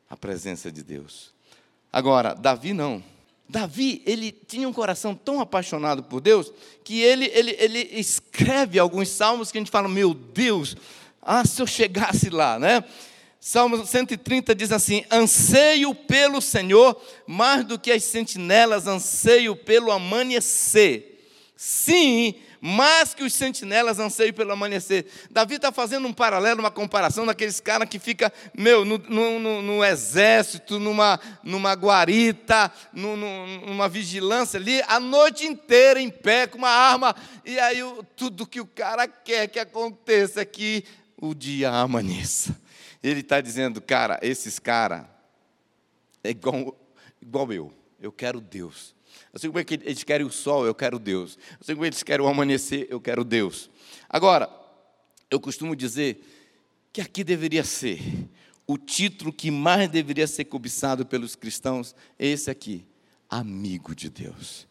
[0.09, 1.35] à presença de Deus.
[1.93, 3.03] Agora, Davi não.
[3.49, 9.09] Davi, ele tinha um coração tão apaixonado por Deus, que ele, ele, ele escreve alguns
[9.09, 10.77] salmos que a gente fala, meu Deus,
[11.23, 12.85] ah, se eu chegasse lá, né?
[13.41, 21.31] Salmo 130 diz assim: Anseio pelo Senhor, mais do que as sentinelas, anseio pelo amanhecer.
[21.57, 25.07] Sim, mais que os sentinelas anseiam pelo amanhecer.
[25.31, 29.85] Davi está fazendo um paralelo, uma comparação daqueles caras que fica, meu, no, no, no,
[29.85, 36.71] exército, numa, numa guarita, no, numa vigilância ali, a noite inteira em pé com uma
[36.71, 37.15] arma,
[37.45, 37.79] e aí
[38.17, 40.85] tudo que o cara quer que aconteça é que
[41.21, 42.57] o dia amanheça.
[43.03, 45.05] Ele está dizendo, cara, esses caras
[46.25, 46.77] é igual,
[47.23, 48.96] igual eu, eu quero Deus.
[49.37, 51.39] Assim como é eles querem o sol, eu quero Deus.
[51.61, 53.69] Assim como eles querem o amanhecer, eu quero Deus.
[54.09, 54.49] Agora,
[55.31, 56.25] eu costumo dizer
[56.91, 58.01] que aqui deveria ser
[58.67, 62.87] o título que mais deveria ser cobiçado pelos cristãos, é esse aqui:
[63.29, 64.67] amigo de Deus.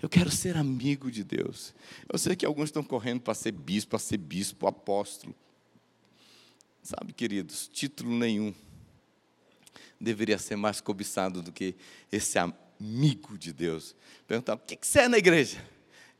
[0.00, 1.74] Eu quero ser amigo de Deus.
[2.08, 5.34] Eu sei que alguns estão correndo para ser bispo, para ser bispo, apóstolo.
[6.80, 8.54] Sabe, queridos, título nenhum
[10.00, 11.74] deveria ser mais cobiçado do que
[12.12, 12.38] esse
[12.80, 13.94] amigo de Deus.
[14.26, 15.62] Perguntava: o que você é na igreja?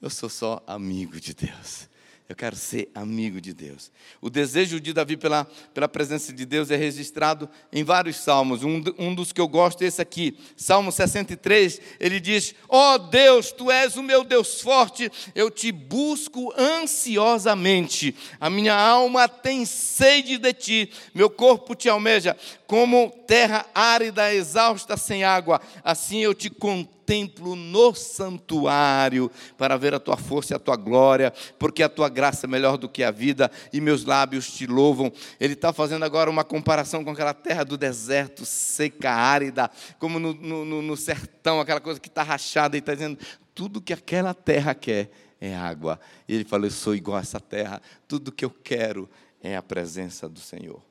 [0.00, 1.88] Eu sou só amigo de Deus.
[2.28, 3.92] Eu quero ser amigo de Deus.
[4.20, 8.64] O desejo de Davi pela, pela presença de Deus é registrado em vários salmos.
[8.64, 11.80] Um, um dos que eu gosto é esse aqui, Salmo 63.
[12.00, 18.12] Ele diz: Ó oh Deus, tu és o meu Deus forte, eu te busco ansiosamente.
[18.40, 22.36] A minha alma tem sede de ti, meu corpo te almeja,
[22.66, 25.60] como terra árida, exausta, sem água.
[25.84, 30.76] Assim eu te contemplo templo, no santuário, para ver a tua força e a tua
[30.76, 34.66] glória, porque a tua graça é melhor do que a vida, e meus lábios te
[34.66, 35.12] louvam.
[35.40, 40.34] Ele está fazendo agora uma comparação com aquela terra do deserto, seca, árida, como no,
[40.34, 43.18] no, no sertão, aquela coisa que está rachada, e está dizendo:
[43.54, 46.00] tudo que aquela terra quer é água.
[46.28, 49.08] E ele falou: Eu sou igual a essa terra, tudo que eu quero
[49.40, 50.82] é a presença do Senhor.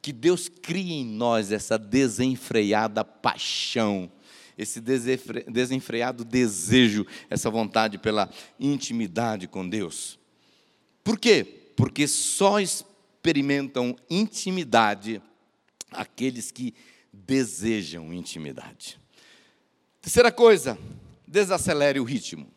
[0.00, 4.10] Que Deus crie em nós essa desenfreada paixão,
[4.56, 10.18] esse desenfreado desejo, essa vontade pela intimidade com Deus.
[11.02, 11.44] Por quê?
[11.76, 15.22] Porque só experimentam intimidade
[15.90, 16.74] aqueles que
[17.12, 18.98] desejam intimidade.
[20.00, 20.78] Terceira coisa,
[21.26, 22.50] desacelere o ritmo.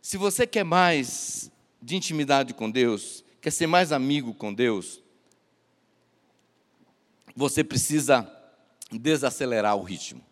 [0.00, 1.50] Se você quer mais
[1.82, 5.00] de intimidade com Deus, quer ser mais amigo com Deus,
[7.34, 8.30] você precisa
[8.90, 10.22] desacelerar o ritmo.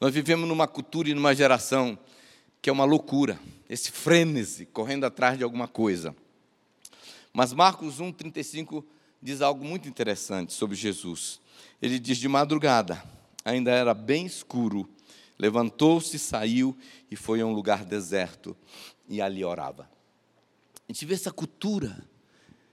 [0.00, 1.98] Nós vivemos numa cultura e numa geração
[2.62, 6.14] que é uma loucura, esse frênese, correndo atrás de alguma coisa.
[7.32, 8.84] Mas Marcos 1,35
[9.20, 11.40] diz algo muito interessante sobre Jesus.
[11.82, 13.02] Ele diz: de madrugada,
[13.44, 14.88] ainda era bem escuro,
[15.38, 16.76] levantou-se, saiu
[17.10, 18.56] e foi a um lugar deserto
[19.08, 19.88] e ali orava.
[20.88, 22.04] A gente vê essa cultura.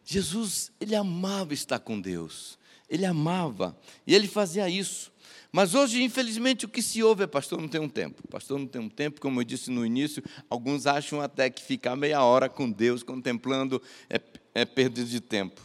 [0.03, 2.57] Jesus, ele amava estar com Deus.
[2.87, 3.77] Ele amava.
[4.05, 5.11] E ele fazia isso.
[5.55, 8.21] Mas hoje, infelizmente, o que se ouve é: pastor, não tem um tempo.
[8.27, 11.95] Pastor, não tem um tempo, como eu disse no início, alguns acham até que ficar
[11.95, 14.19] meia hora com Deus, contemplando, é,
[14.53, 15.61] é perda de tempo.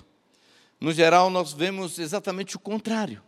[0.80, 3.20] No geral, nós vemos exatamente o contrário.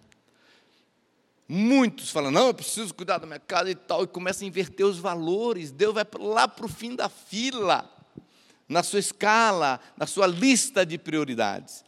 [1.49, 4.87] Muitos falam, não, eu preciso cuidar da minha casa e tal, e começam a inverter
[4.87, 5.73] os valores.
[5.73, 7.91] Deus vai lá para o fim da fila,
[8.69, 11.85] na sua escala, na sua lista de prioridades.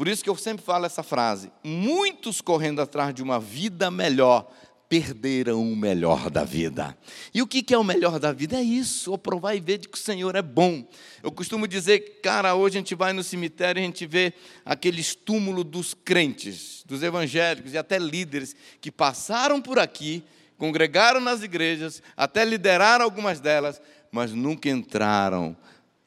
[0.00, 4.50] Por isso que eu sempre falo essa frase: muitos correndo atrás de uma vida melhor
[4.88, 6.96] perderam o melhor da vida.
[7.34, 8.56] E o que é o melhor da vida?
[8.56, 10.88] É isso, provar e ver de que o Senhor é bom.
[11.22, 14.32] Eu costumo dizer, cara, hoje a gente vai no cemitério e a gente vê
[14.64, 20.24] aqueles túmulos dos crentes, dos evangélicos e até líderes que passaram por aqui,
[20.56, 25.54] congregaram nas igrejas, até lideraram algumas delas, mas nunca entraram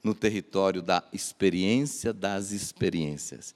[0.04, 3.54] no território da experiência das experiências.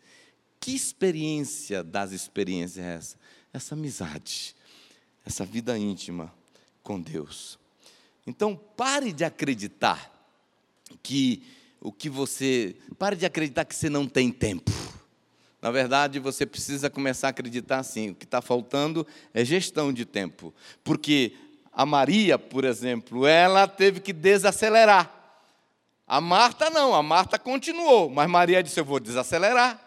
[0.60, 3.18] Que experiência das experiências é essa?
[3.54, 4.56] Essa amizade,
[5.26, 6.34] essa vida íntima
[6.84, 7.58] com Deus.
[8.26, 10.12] Então, pare de acreditar
[11.02, 11.44] que
[11.80, 12.76] o que você.
[12.98, 14.72] Pare de acreditar que você não tem tempo.
[15.62, 20.06] Na verdade, você precisa começar a acreditar assim: o que está faltando é gestão de
[20.06, 20.54] tempo.
[20.84, 21.34] Porque
[21.72, 25.14] a Maria, por exemplo, ela teve que desacelerar.
[26.08, 29.87] A Marta não, a Marta continuou, mas Maria disse: Eu vou desacelerar.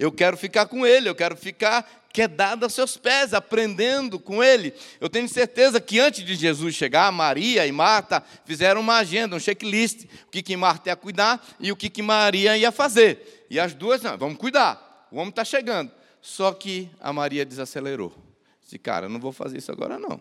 [0.00, 4.72] Eu quero ficar com ele, eu quero ficar quedado aos seus pés, aprendendo com ele.
[4.98, 9.38] Eu tenho certeza que antes de Jesus chegar, Maria e Marta fizeram uma agenda, um
[9.38, 13.46] checklist, o que, que Marta ia cuidar e o que, que Maria ia fazer.
[13.50, 15.92] E as duas, não, vamos cuidar, o homem está chegando.
[16.22, 18.16] Só que a Maria desacelerou.
[18.62, 20.18] Disse, cara, não vou fazer isso agora não.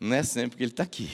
[0.00, 1.10] Não é sempre que ele está aqui.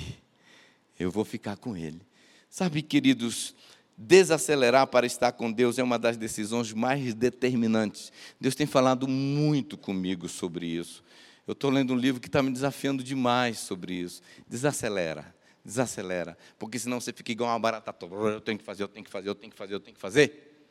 [1.00, 2.02] Eu vou ficar com ele.
[2.50, 3.54] Sabe, queridos,
[3.98, 8.12] Desacelerar para estar com Deus é uma das decisões mais determinantes.
[8.38, 11.02] Deus tem falado muito comigo sobre isso.
[11.46, 14.20] Eu estou lendo um livro que está me desafiando demais sobre isso.
[14.46, 17.94] Desacelera, desacelera, porque senão você fica igual uma barata.
[18.02, 20.00] Eu tenho que fazer, eu tenho que fazer, eu tenho que fazer, eu tenho que
[20.00, 20.68] fazer.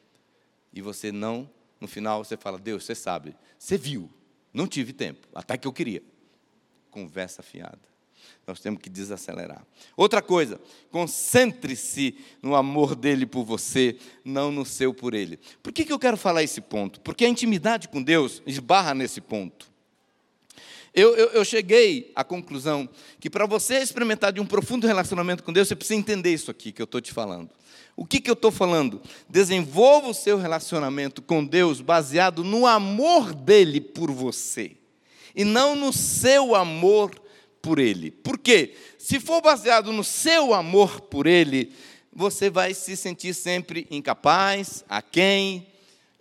[0.71, 4.11] E você não, no final você fala, Deus, você sabe, você viu,
[4.53, 6.03] não tive tempo, até que eu queria.
[6.91, 7.94] Conversa fiada.
[8.47, 9.65] Nós temos que desacelerar.
[9.97, 10.59] Outra coisa,
[10.91, 15.39] concentre-se no amor dele por você, não no seu por ele.
[15.63, 16.99] Por que, que eu quero falar esse ponto?
[17.01, 19.73] Porque a intimidade com Deus esbarra nesse ponto.
[20.93, 22.87] Eu, eu, eu cheguei à conclusão
[23.19, 26.71] que para você experimentar de um profundo relacionamento com Deus, você precisa entender isso aqui
[26.71, 27.49] que eu estou te falando.
[27.97, 29.01] O que, que eu estou falando?
[29.27, 34.77] Desenvolva o seu relacionamento com Deus baseado no amor dele por você,
[35.35, 37.11] e não no seu amor
[37.65, 38.11] por Ele.
[38.11, 38.75] Por quê?
[38.99, 41.73] Se for baseado no seu amor por Ele,
[42.13, 45.65] você vai se sentir sempre incapaz, a quem,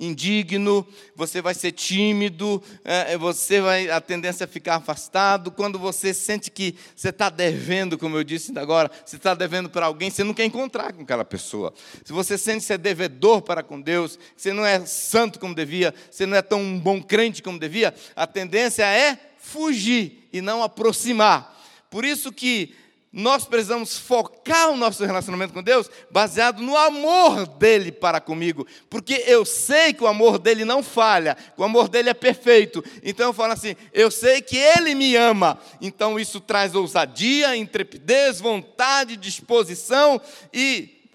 [0.01, 5.51] indigno, você vai ser tímido, é, você vai a tendência a ficar afastado.
[5.51, 9.85] Quando você sente que você está devendo, como eu disse agora, você está devendo para
[9.85, 11.75] alguém, você não quer encontrar com aquela pessoa.
[12.03, 16.25] Se você sente é devedor para com Deus, você não é santo como devia, você
[16.25, 21.57] não é tão bom crente como devia, a tendência é fugir e não aproximar.
[21.89, 22.75] Por isso que
[23.13, 29.23] nós precisamos focar o nosso relacionamento com Deus baseado no amor dele para comigo, porque
[29.29, 32.85] eu sei que o amor dele não falha, o amor dele é perfeito.
[33.05, 35.57] Então eu falo assim: eu sei que ele me ama.
[35.81, 40.21] Então isso traz ousadia, intrepidez, vontade, disposição
[40.53, 41.09] e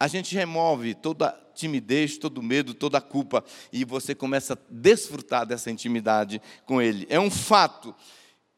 [0.00, 5.70] a gente remove toda timidez, todo medo, toda culpa e você começa a desfrutar dessa
[5.70, 7.06] intimidade com ele.
[7.10, 7.94] É um fato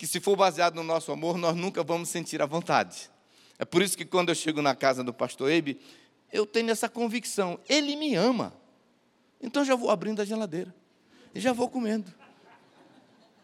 [0.04, 3.10] que, se for baseado no nosso amor, nós nunca vamos sentir a vontade.
[3.58, 5.80] É por isso que, quando eu chego na casa do pastor Ebe,
[6.30, 8.52] eu tenho essa convicção: ele me ama.
[9.40, 10.74] Então já vou abrindo a geladeira
[11.34, 12.12] e já vou comendo.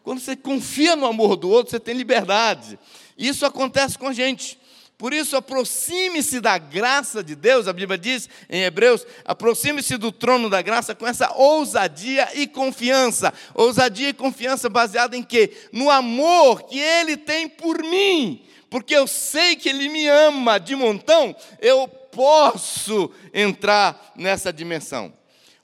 [0.03, 2.77] Quando você confia no amor do outro, você tem liberdade.
[3.17, 4.59] Isso acontece com a gente.
[5.01, 10.47] Por isso, aproxime-se da graça de Deus, a Bíblia diz em Hebreus: aproxime-se do trono
[10.47, 13.33] da graça com essa ousadia e confiança.
[13.55, 15.57] Ousadia e confiança baseada em quê?
[15.73, 18.45] No amor que Ele tem por mim.
[18.69, 25.11] Porque eu sei que Ele me ama de montão, eu posso entrar nessa dimensão.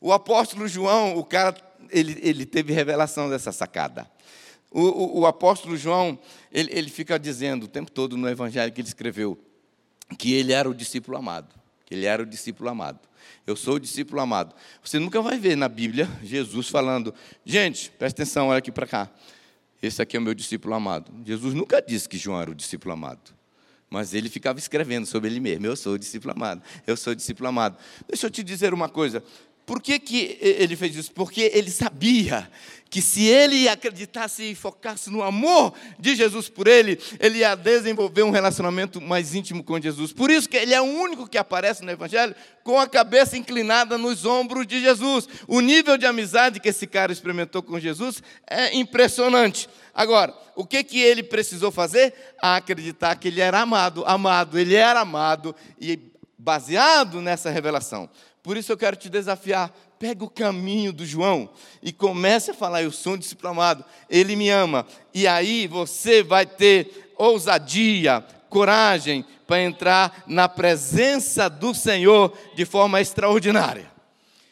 [0.02, 1.56] O apóstolo João, o cara,
[1.92, 4.10] ele, ele teve revelação dessa sacada.
[4.72, 6.20] O, o, o apóstolo João,
[6.52, 9.38] ele, ele fica dizendo o tempo todo no evangelho que ele escreveu,
[10.18, 11.56] que ele era o discípulo amado.
[11.86, 13.00] Que ele era o discípulo amado.
[13.46, 14.54] Eu sou o discípulo amado.
[14.84, 17.14] Você nunca vai ver na Bíblia Jesus falando,
[17.46, 19.10] gente, presta atenção, olha aqui para cá.
[19.82, 21.12] Esse aqui é o meu discípulo amado.
[21.26, 23.34] Jesus nunca disse que João era o discípulo amado.
[23.90, 25.66] Mas ele ficava escrevendo sobre ele mesmo.
[25.66, 26.62] Eu sou o discípulo amado.
[26.86, 27.78] Eu sou o discípulo amado.
[28.08, 29.24] Deixa eu te dizer uma coisa.
[29.68, 31.12] Por que, que ele fez isso?
[31.12, 32.50] Porque ele sabia
[32.90, 38.24] que se ele acreditasse e focasse no amor de Jesus por ele, ele ia desenvolver
[38.24, 40.14] um relacionamento mais íntimo com Jesus.
[40.14, 43.98] Por isso que ele é o único que aparece no Evangelho com a cabeça inclinada
[43.98, 45.28] nos ombros de Jesus.
[45.50, 49.68] O nível de amizade que esse cara experimentou com Jesus é impressionante.
[49.94, 52.14] Agora, o que, que ele precisou fazer?
[52.42, 56.00] Acreditar que ele era amado, amado, ele era amado, e
[56.38, 58.10] baseado nessa revelação,
[58.48, 59.76] por isso eu quero te desafiar.
[60.00, 61.50] Pega o caminho do João
[61.84, 64.88] e comece a falar: Eu sou um discípulo amado, ele me ama.
[65.14, 73.02] E aí você vai ter ousadia, coragem para entrar na presença do Senhor de forma
[73.02, 73.92] extraordinária.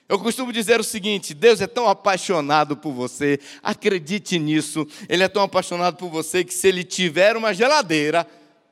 [0.10, 4.86] Eu costumo dizer o seguinte: Deus é tão apaixonado por você, acredite nisso.
[5.08, 8.28] Ele é tão apaixonado por você que se ele tiver uma geladeira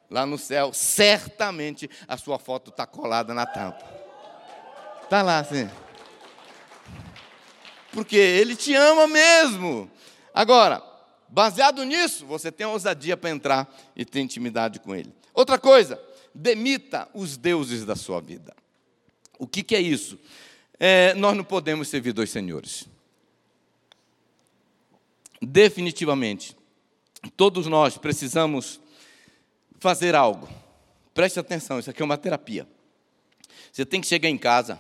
[0.10, 4.03] lá no céu, certamente a sua foto está colada na tampa.
[5.04, 5.70] Está lá assim.
[7.92, 9.90] Porque Ele te ama mesmo.
[10.34, 10.84] Agora,
[11.30, 15.14] baseado nisso, você tem ousadia para entrar e ter intimidade com Ele.
[15.34, 16.02] Outra coisa,
[16.34, 18.56] demita os deuses da sua vida.
[19.38, 20.20] O que, que é isso?
[20.80, 22.88] É, nós não podemos servir dois senhores.
[25.42, 26.56] Definitivamente,
[27.36, 28.80] todos nós precisamos
[29.80, 30.50] fazer algo.
[31.14, 32.68] Preste atenção, isso aqui é uma terapia.
[33.72, 34.80] Você tem que chegar em casa,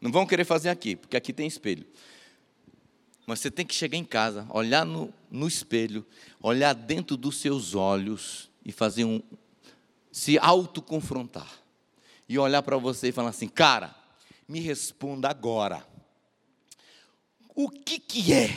[0.00, 1.86] não vão querer fazer aqui, porque aqui tem espelho.
[3.26, 6.06] Mas você tem que chegar em casa, olhar no, no espelho,
[6.40, 9.22] olhar dentro dos seus olhos e fazer um.
[10.10, 11.48] se autoconfrontar.
[12.28, 13.94] E olhar para você e falar assim: cara,
[14.48, 15.86] me responda agora.
[17.54, 18.48] O que, que é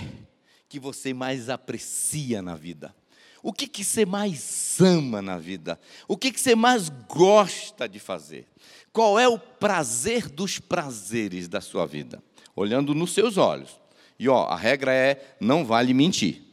[0.70, 2.96] que você mais aprecia na vida?
[3.44, 5.80] O que, que você mais ama na vida?
[6.08, 8.48] O que, que você mais gosta de fazer?
[8.94, 12.24] Qual é o prazer dos prazeres da sua vida?
[12.56, 13.82] Olhando nos seus olhos.
[14.20, 16.44] E ó, a regra é: não vale mentir.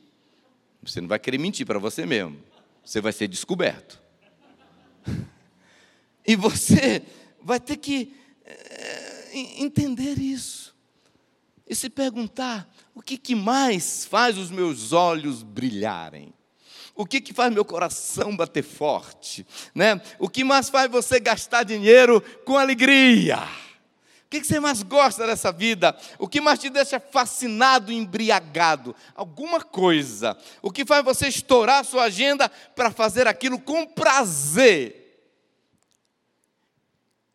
[0.83, 2.39] Você não vai querer mentir para você mesmo.
[2.83, 4.01] Você vai ser descoberto.
[6.27, 7.03] E você
[7.43, 8.15] vai ter que
[8.45, 10.77] é, entender isso.
[11.67, 16.33] E se perguntar: o que, que mais faz os meus olhos brilharem?
[16.95, 19.47] O que, que faz meu coração bater forte?
[19.75, 20.01] Né?
[20.19, 23.39] O que mais faz você gastar dinheiro com alegria?
[24.25, 25.97] O que, que você mais gosta dessa vida?
[26.19, 28.95] O que mais te deixa fascinado, embriagado?
[29.15, 30.39] Alguma coisa.
[30.63, 35.01] O que faz você estourar a sua agenda para fazer aquilo com prazer?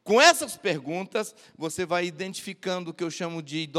[0.05, 3.69] Com essas perguntas, você vai identificando o que eu chamo de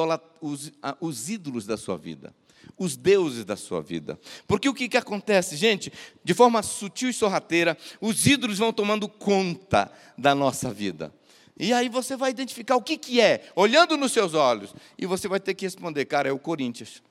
[0.41, 2.35] os, os ídolos da sua vida
[2.77, 4.19] os deuses da sua vida.
[4.47, 5.93] Porque o que, que acontece, gente?
[6.25, 11.13] De forma sutil e sorrateira, os ídolos vão tomando conta da nossa vida.
[11.59, 14.75] E aí você vai identificar o que, que é, olhando nos seus olhos.
[14.99, 17.03] E você vai ter que responder, cara, é o Corinthians.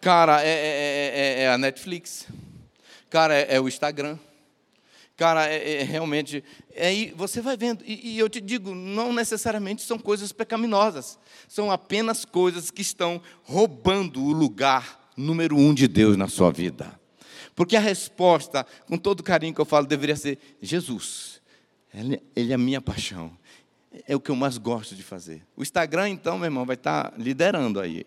[0.00, 2.26] Cara, é, é, é, é a Netflix.
[3.08, 4.18] Cara, é, o Instagram.
[5.16, 6.42] Cara, é, é, realmente.
[6.76, 7.84] Aí você vai vendo.
[7.86, 11.18] E, e, eu te digo, não necessariamente são coisas pecaminosas.
[11.48, 16.98] São apenas coisas que estão roubando o lugar número um de Deus na sua vida.
[17.54, 21.40] Porque a resposta, com todo carinho que eu falo, deveria ser: Jesus.
[21.92, 23.36] Ele, ele é a minha paixão.
[24.08, 25.46] É o que eu mais gosto de fazer.
[25.56, 28.04] O Instagram, então, meu irmão, vai estar liderando aí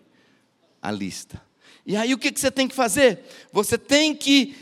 [0.82, 1.40] a lista.
[1.86, 3.20] E aí o que você tem que fazer?
[3.50, 4.54] Você tem que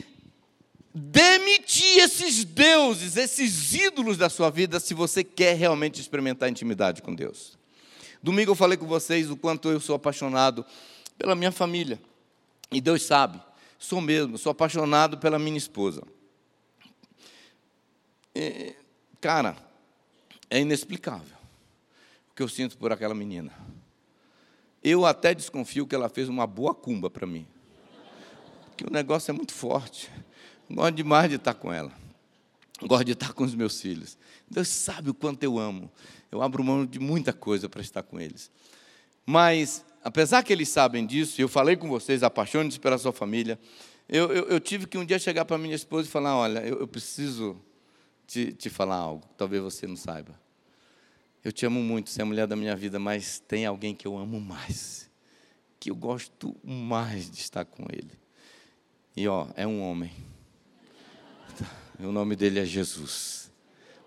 [0.98, 7.14] demitir esses deuses, esses ídolos da sua vida, se você quer realmente experimentar intimidade com
[7.14, 7.58] Deus.
[8.22, 10.64] Domingo eu falei com vocês o quanto eu sou apaixonado
[11.18, 12.00] pela minha família.
[12.72, 13.38] E Deus sabe,
[13.78, 16.02] sou mesmo, sou apaixonado pela minha esposa.
[19.20, 19.54] cara,
[20.48, 21.36] é inexplicável.
[22.34, 23.52] que eu sinto por aquela menina.
[24.82, 27.46] Eu até desconfio que ela fez uma boa cumba para mim.
[28.68, 30.10] Porque o negócio é muito forte.
[30.70, 31.92] Gosto demais de estar com ela.
[32.82, 34.18] Gosto de estar com os meus filhos.
[34.50, 35.90] Deus sabe o quanto eu amo.
[36.30, 38.50] Eu abro mão de muita coisa para estar com eles.
[39.24, 43.58] Mas, apesar que eles sabem disso, eu falei com vocês, apaixone-se pela sua família.
[44.08, 46.80] Eu, eu, eu, tive que um dia chegar para minha esposa e falar: Olha, eu,
[46.80, 47.60] eu preciso
[48.26, 50.38] te, te falar algo, talvez você não saiba.
[51.42, 54.06] Eu te amo muito, você é a mulher da minha vida, mas tem alguém que
[54.06, 55.08] eu amo mais,
[55.78, 58.10] que eu gosto mais de estar com ele.
[59.16, 60.12] E ó, é um homem.
[61.98, 63.50] O nome dele é Jesus.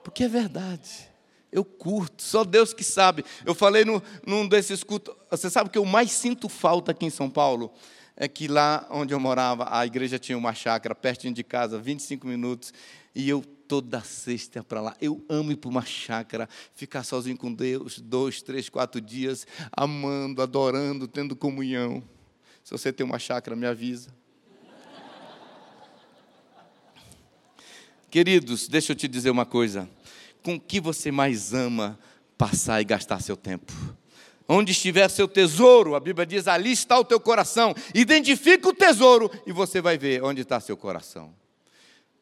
[0.03, 1.09] Porque é verdade.
[1.51, 3.25] Eu curto, só Deus que sabe.
[3.45, 5.15] Eu falei no, num desses cultos.
[5.31, 7.73] Você sabe que eu mais sinto falta aqui em São Paulo?
[8.15, 12.27] É que lá onde eu morava, a igreja tinha uma chácara pertinho de casa, 25
[12.27, 12.73] minutos,
[13.15, 14.97] e eu toda sexta para lá.
[14.99, 20.41] Eu amo ir para uma chácara, ficar sozinho com Deus, dois, três, quatro dias, amando,
[20.41, 22.03] adorando, tendo comunhão.
[22.63, 24.18] Se você tem uma chácara, me avisa.
[28.09, 29.87] Queridos, deixa eu te dizer uma coisa
[30.41, 31.99] com que você mais ama
[32.37, 33.71] passar e gastar seu tempo.
[34.47, 37.75] Onde estiver seu tesouro, a Bíblia diz, ali está o teu coração.
[37.93, 41.35] Identifica o tesouro e você vai ver onde está seu coração.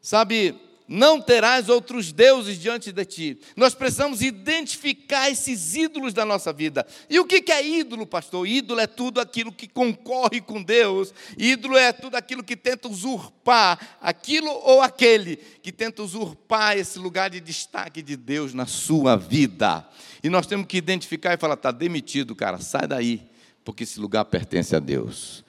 [0.01, 0.55] Sabe,
[0.87, 3.39] não terás outros deuses diante de ti.
[3.55, 6.87] Nós precisamos identificar esses ídolos da nossa vida.
[7.09, 8.47] E o que é ídolo, pastor?
[8.47, 11.13] Ídolo é tudo aquilo que concorre com Deus.
[11.37, 17.29] Ídolo é tudo aquilo que tenta usurpar aquilo ou aquele que tenta usurpar esse lugar
[17.29, 19.85] de destaque de Deus na sua vida.
[20.23, 23.21] E nós temos que identificar e falar: está demitido, cara, sai daí,
[23.63, 25.45] porque esse lugar pertence a Deus.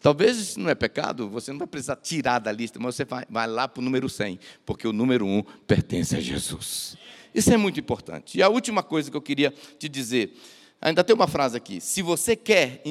[0.00, 3.26] Talvez isso não é pecado, você não vai precisar tirar da lista, mas você vai,
[3.28, 6.96] vai lá para o número 100, porque o número 1 pertence a Jesus.
[7.34, 8.38] Isso é muito importante.
[8.38, 10.34] E a última coisa que eu queria te dizer,
[10.80, 12.82] ainda tem uma frase aqui: se você quer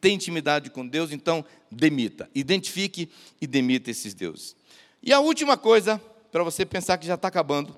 [0.00, 3.08] ter intimidade com Deus, então demita, identifique
[3.40, 4.56] e demita esses deuses.
[5.00, 6.02] E a última coisa,
[6.32, 7.76] para você pensar que já está acabando,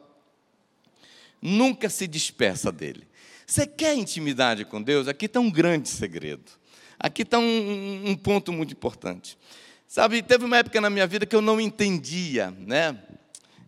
[1.43, 3.07] nunca se despeça dele.
[3.47, 5.09] Você quer intimidade com Deus?
[5.09, 6.59] Aqui está um grande segredo.
[6.99, 9.39] Aqui está um, um, ponto muito importante.
[9.87, 13.01] Sabe, teve uma época na minha vida que eu não entendia, né?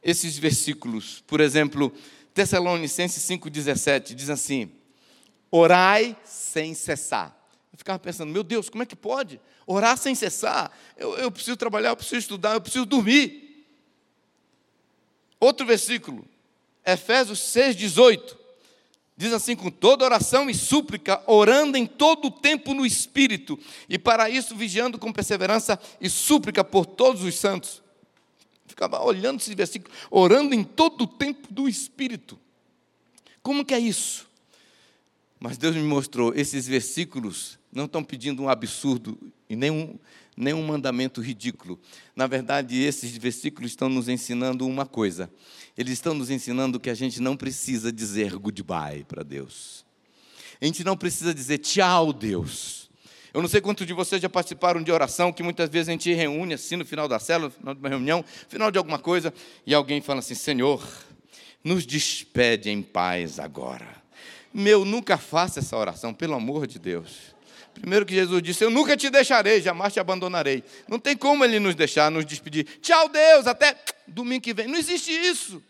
[0.03, 1.93] Esses versículos, por exemplo,
[2.35, 4.73] Tessalonicenses 5,17 diz assim:
[5.51, 7.37] orai sem cessar.
[7.73, 9.41] Eu ficava pensando, meu Deus, como é que pode?
[9.67, 10.73] Orar sem cessar?
[10.97, 13.67] Eu, eu preciso trabalhar, eu preciso estudar, eu preciso dormir.
[15.39, 16.25] Outro versículo,
[16.85, 18.40] Efésios 6,18.
[19.21, 23.99] Diz assim: com toda oração e súplica, orando em todo o tempo no Espírito, e
[23.99, 27.83] para isso vigiando com perseverança e súplica por todos os santos.
[28.67, 32.39] Ficava olhando esse versículo, orando em todo o tempo do Espírito.
[33.43, 34.27] Como que é isso?
[35.39, 39.19] Mas Deus me mostrou, esses versículos não estão pedindo um absurdo
[39.51, 39.99] e nenhum,
[40.41, 41.79] nenhum mandamento ridículo.
[42.17, 45.31] Na verdade, esses versículos estão nos ensinando uma coisa
[45.81, 49.83] eles estão nos ensinando que a gente não precisa dizer goodbye para Deus.
[50.61, 52.91] A gente não precisa dizer tchau, Deus.
[53.33, 56.13] Eu não sei quantos de vocês já participaram de oração, que muitas vezes a gente
[56.13, 59.33] reúne assim no final da célula, no final de uma reunião, final de alguma coisa,
[59.65, 60.87] e alguém fala assim: Senhor,
[61.65, 63.89] nos despede em paz agora.
[64.53, 67.35] Meu, nunca faça essa oração, pelo amor de Deus.
[67.81, 70.63] Primeiro que Jesus disse: Eu nunca te deixarei, jamais te abandonarei.
[70.87, 72.67] Não tem como ele nos deixar, nos despedir.
[72.81, 73.75] Tchau, Deus, até
[74.07, 74.69] domingo que vem.
[74.69, 75.63] Não existe isso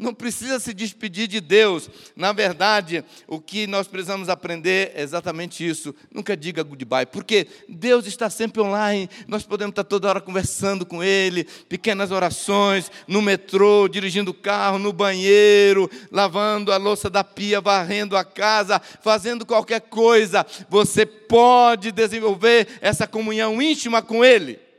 [0.00, 1.90] não precisa se despedir de Deus.
[2.16, 5.94] Na verdade, o que nós precisamos aprender é exatamente isso.
[6.12, 9.08] Nunca diga goodbye, porque Deus está sempre online.
[9.28, 14.78] Nós podemos estar toda hora conversando com Ele, pequenas orações, no metrô, dirigindo o carro,
[14.78, 20.46] no banheiro, lavando a louça da pia, varrendo a casa, fazendo qualquer coisa.
[20.68, 24.70] Você pode desenvolver essa comunhão íntima com Ele.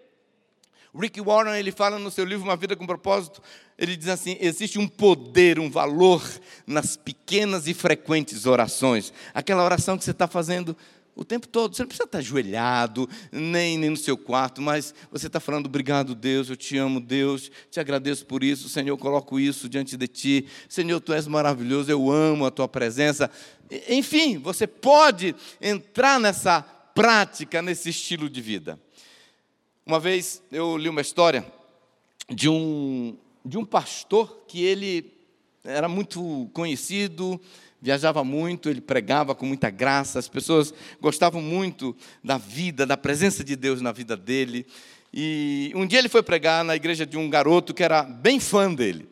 [0.94, 3.42] Rick Warren ele fala no seu livro Uma Vida com Propósito,
[3.82, 6.24] ele diz assim: existe um poder, um valor
[6.68, 9.12] nas pequenas e frequentes orações.
[9.34, 10.78] Aquela oração que você está fazendo
[11.16, 11.76] o tempo todo.
[11.76, 16.14] Você não precisa estar ajoelhado, nem, nem no seu quarto, mas você está falando: obrigado,
[16.14, 20.08] Deus, eu te amo, Deus, te agradeço por isso, Senhor, eu coloco isso diante de
[20.08, 20.46] ti.
[20.70, 23.32] Senhor, tu és maravilhoso, eu amo a tua presença.
[23.90, 28.80] Enfim, você pode entrar nessa prática, nesse estilo de vida.
[29.84, 31.44] Uma vez eu li uma história
[32.30, 35.14] de um, de um pastor que ele
[35.64, 37.40] era muito conhecido,
[37.82, 43.44] viajava muito, ele pregava com muita graça, as pessoas gostavam muito da vida, da presença
[43.44, 44.66] de Deus na vida dele.
[45.14, 48.74] E um dia ele foi pregar na igreja de um garoto que era bem fã
[48.74, 49.10] dele.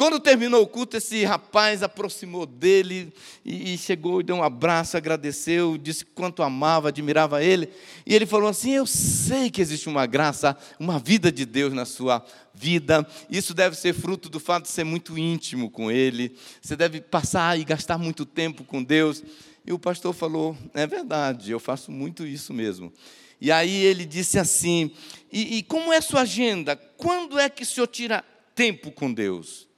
[0.00, 3.12] Quando terminou o culto, esse rapaz aproximou dele
[3.44, 7.68] e, chegou e deu um abraço, agradeceu, disse quanto amava, admirava ele.
[8.06, 11.84] E ele falou assim: Eu sei que existe uma graça, uma vida de Deus na
[11.84, 12.24] sua
[12.54, 13.06] vida.
[13.28, 16.34] Isso deve ser fruto do fato de ser muito íntimo com ele.
[16.62, 19.22] Você deve passar e gastar muito tempo com Deus.
[19.66, 22.90] E o pastor falou: É verdade, eu faço muito isso mesmo.
[23.38, 24.92] E aí ele disse assim:
[25.30, 26.74] E, e como é sua agenda?
[26.74, 28.24] Quando é que o senhor tira
[28.54, 29.68] tempo com Deus?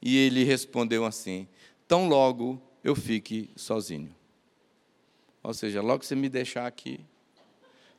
[0.00, 1.48] E ele respondeu assim:
[1.86, 4.14] Tão logo eu fique sozinho.
[5.42, 7.00] Ou seja, logo que você me deixar aqui,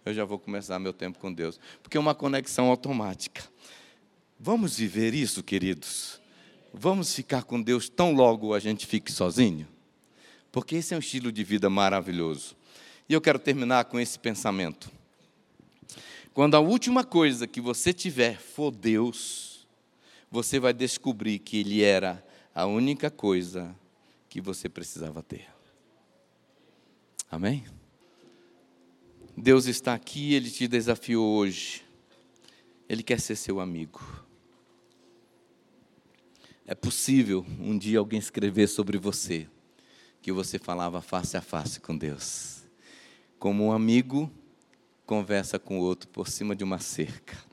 [0.06, 1.60] eu já vou começar meu tempo com Deus.
[1.82, 3.44] Porque é uma conexão automática.
[4.40, 6.22] Vamos viver isso, queridos?
[6.74, 9.68] Vamos ficar com Deus tão logo a gente fique sozinho?
[10.52, 12.56] Porque esse é um estilo de vida maravilhoso.
[13.08, 14.92] E eu quero terminar com esse pensamento.
[16.34, 19.49] Quando a última coisa que você tiver for Deus,
[20.30, 23.76] você vai descobrir que Ele era a única coisa
[24.30, 25.48] que você precisava ter.
[27.32, 27.66] Amém?
[29.36, 31.84] Deus está aqui, Ele te desafiou hoje.
[32.88, 34.02] Ele quer ser seu amigo.
[36.66, 39.48] É possível um dia alguém escrever sobre você
[40.22, 42.64] que você falava face a face com Deus.
[43.40, 44.32] Como um amigo
[45.06, 47.49] conversa com o outro por cima de uma cerca.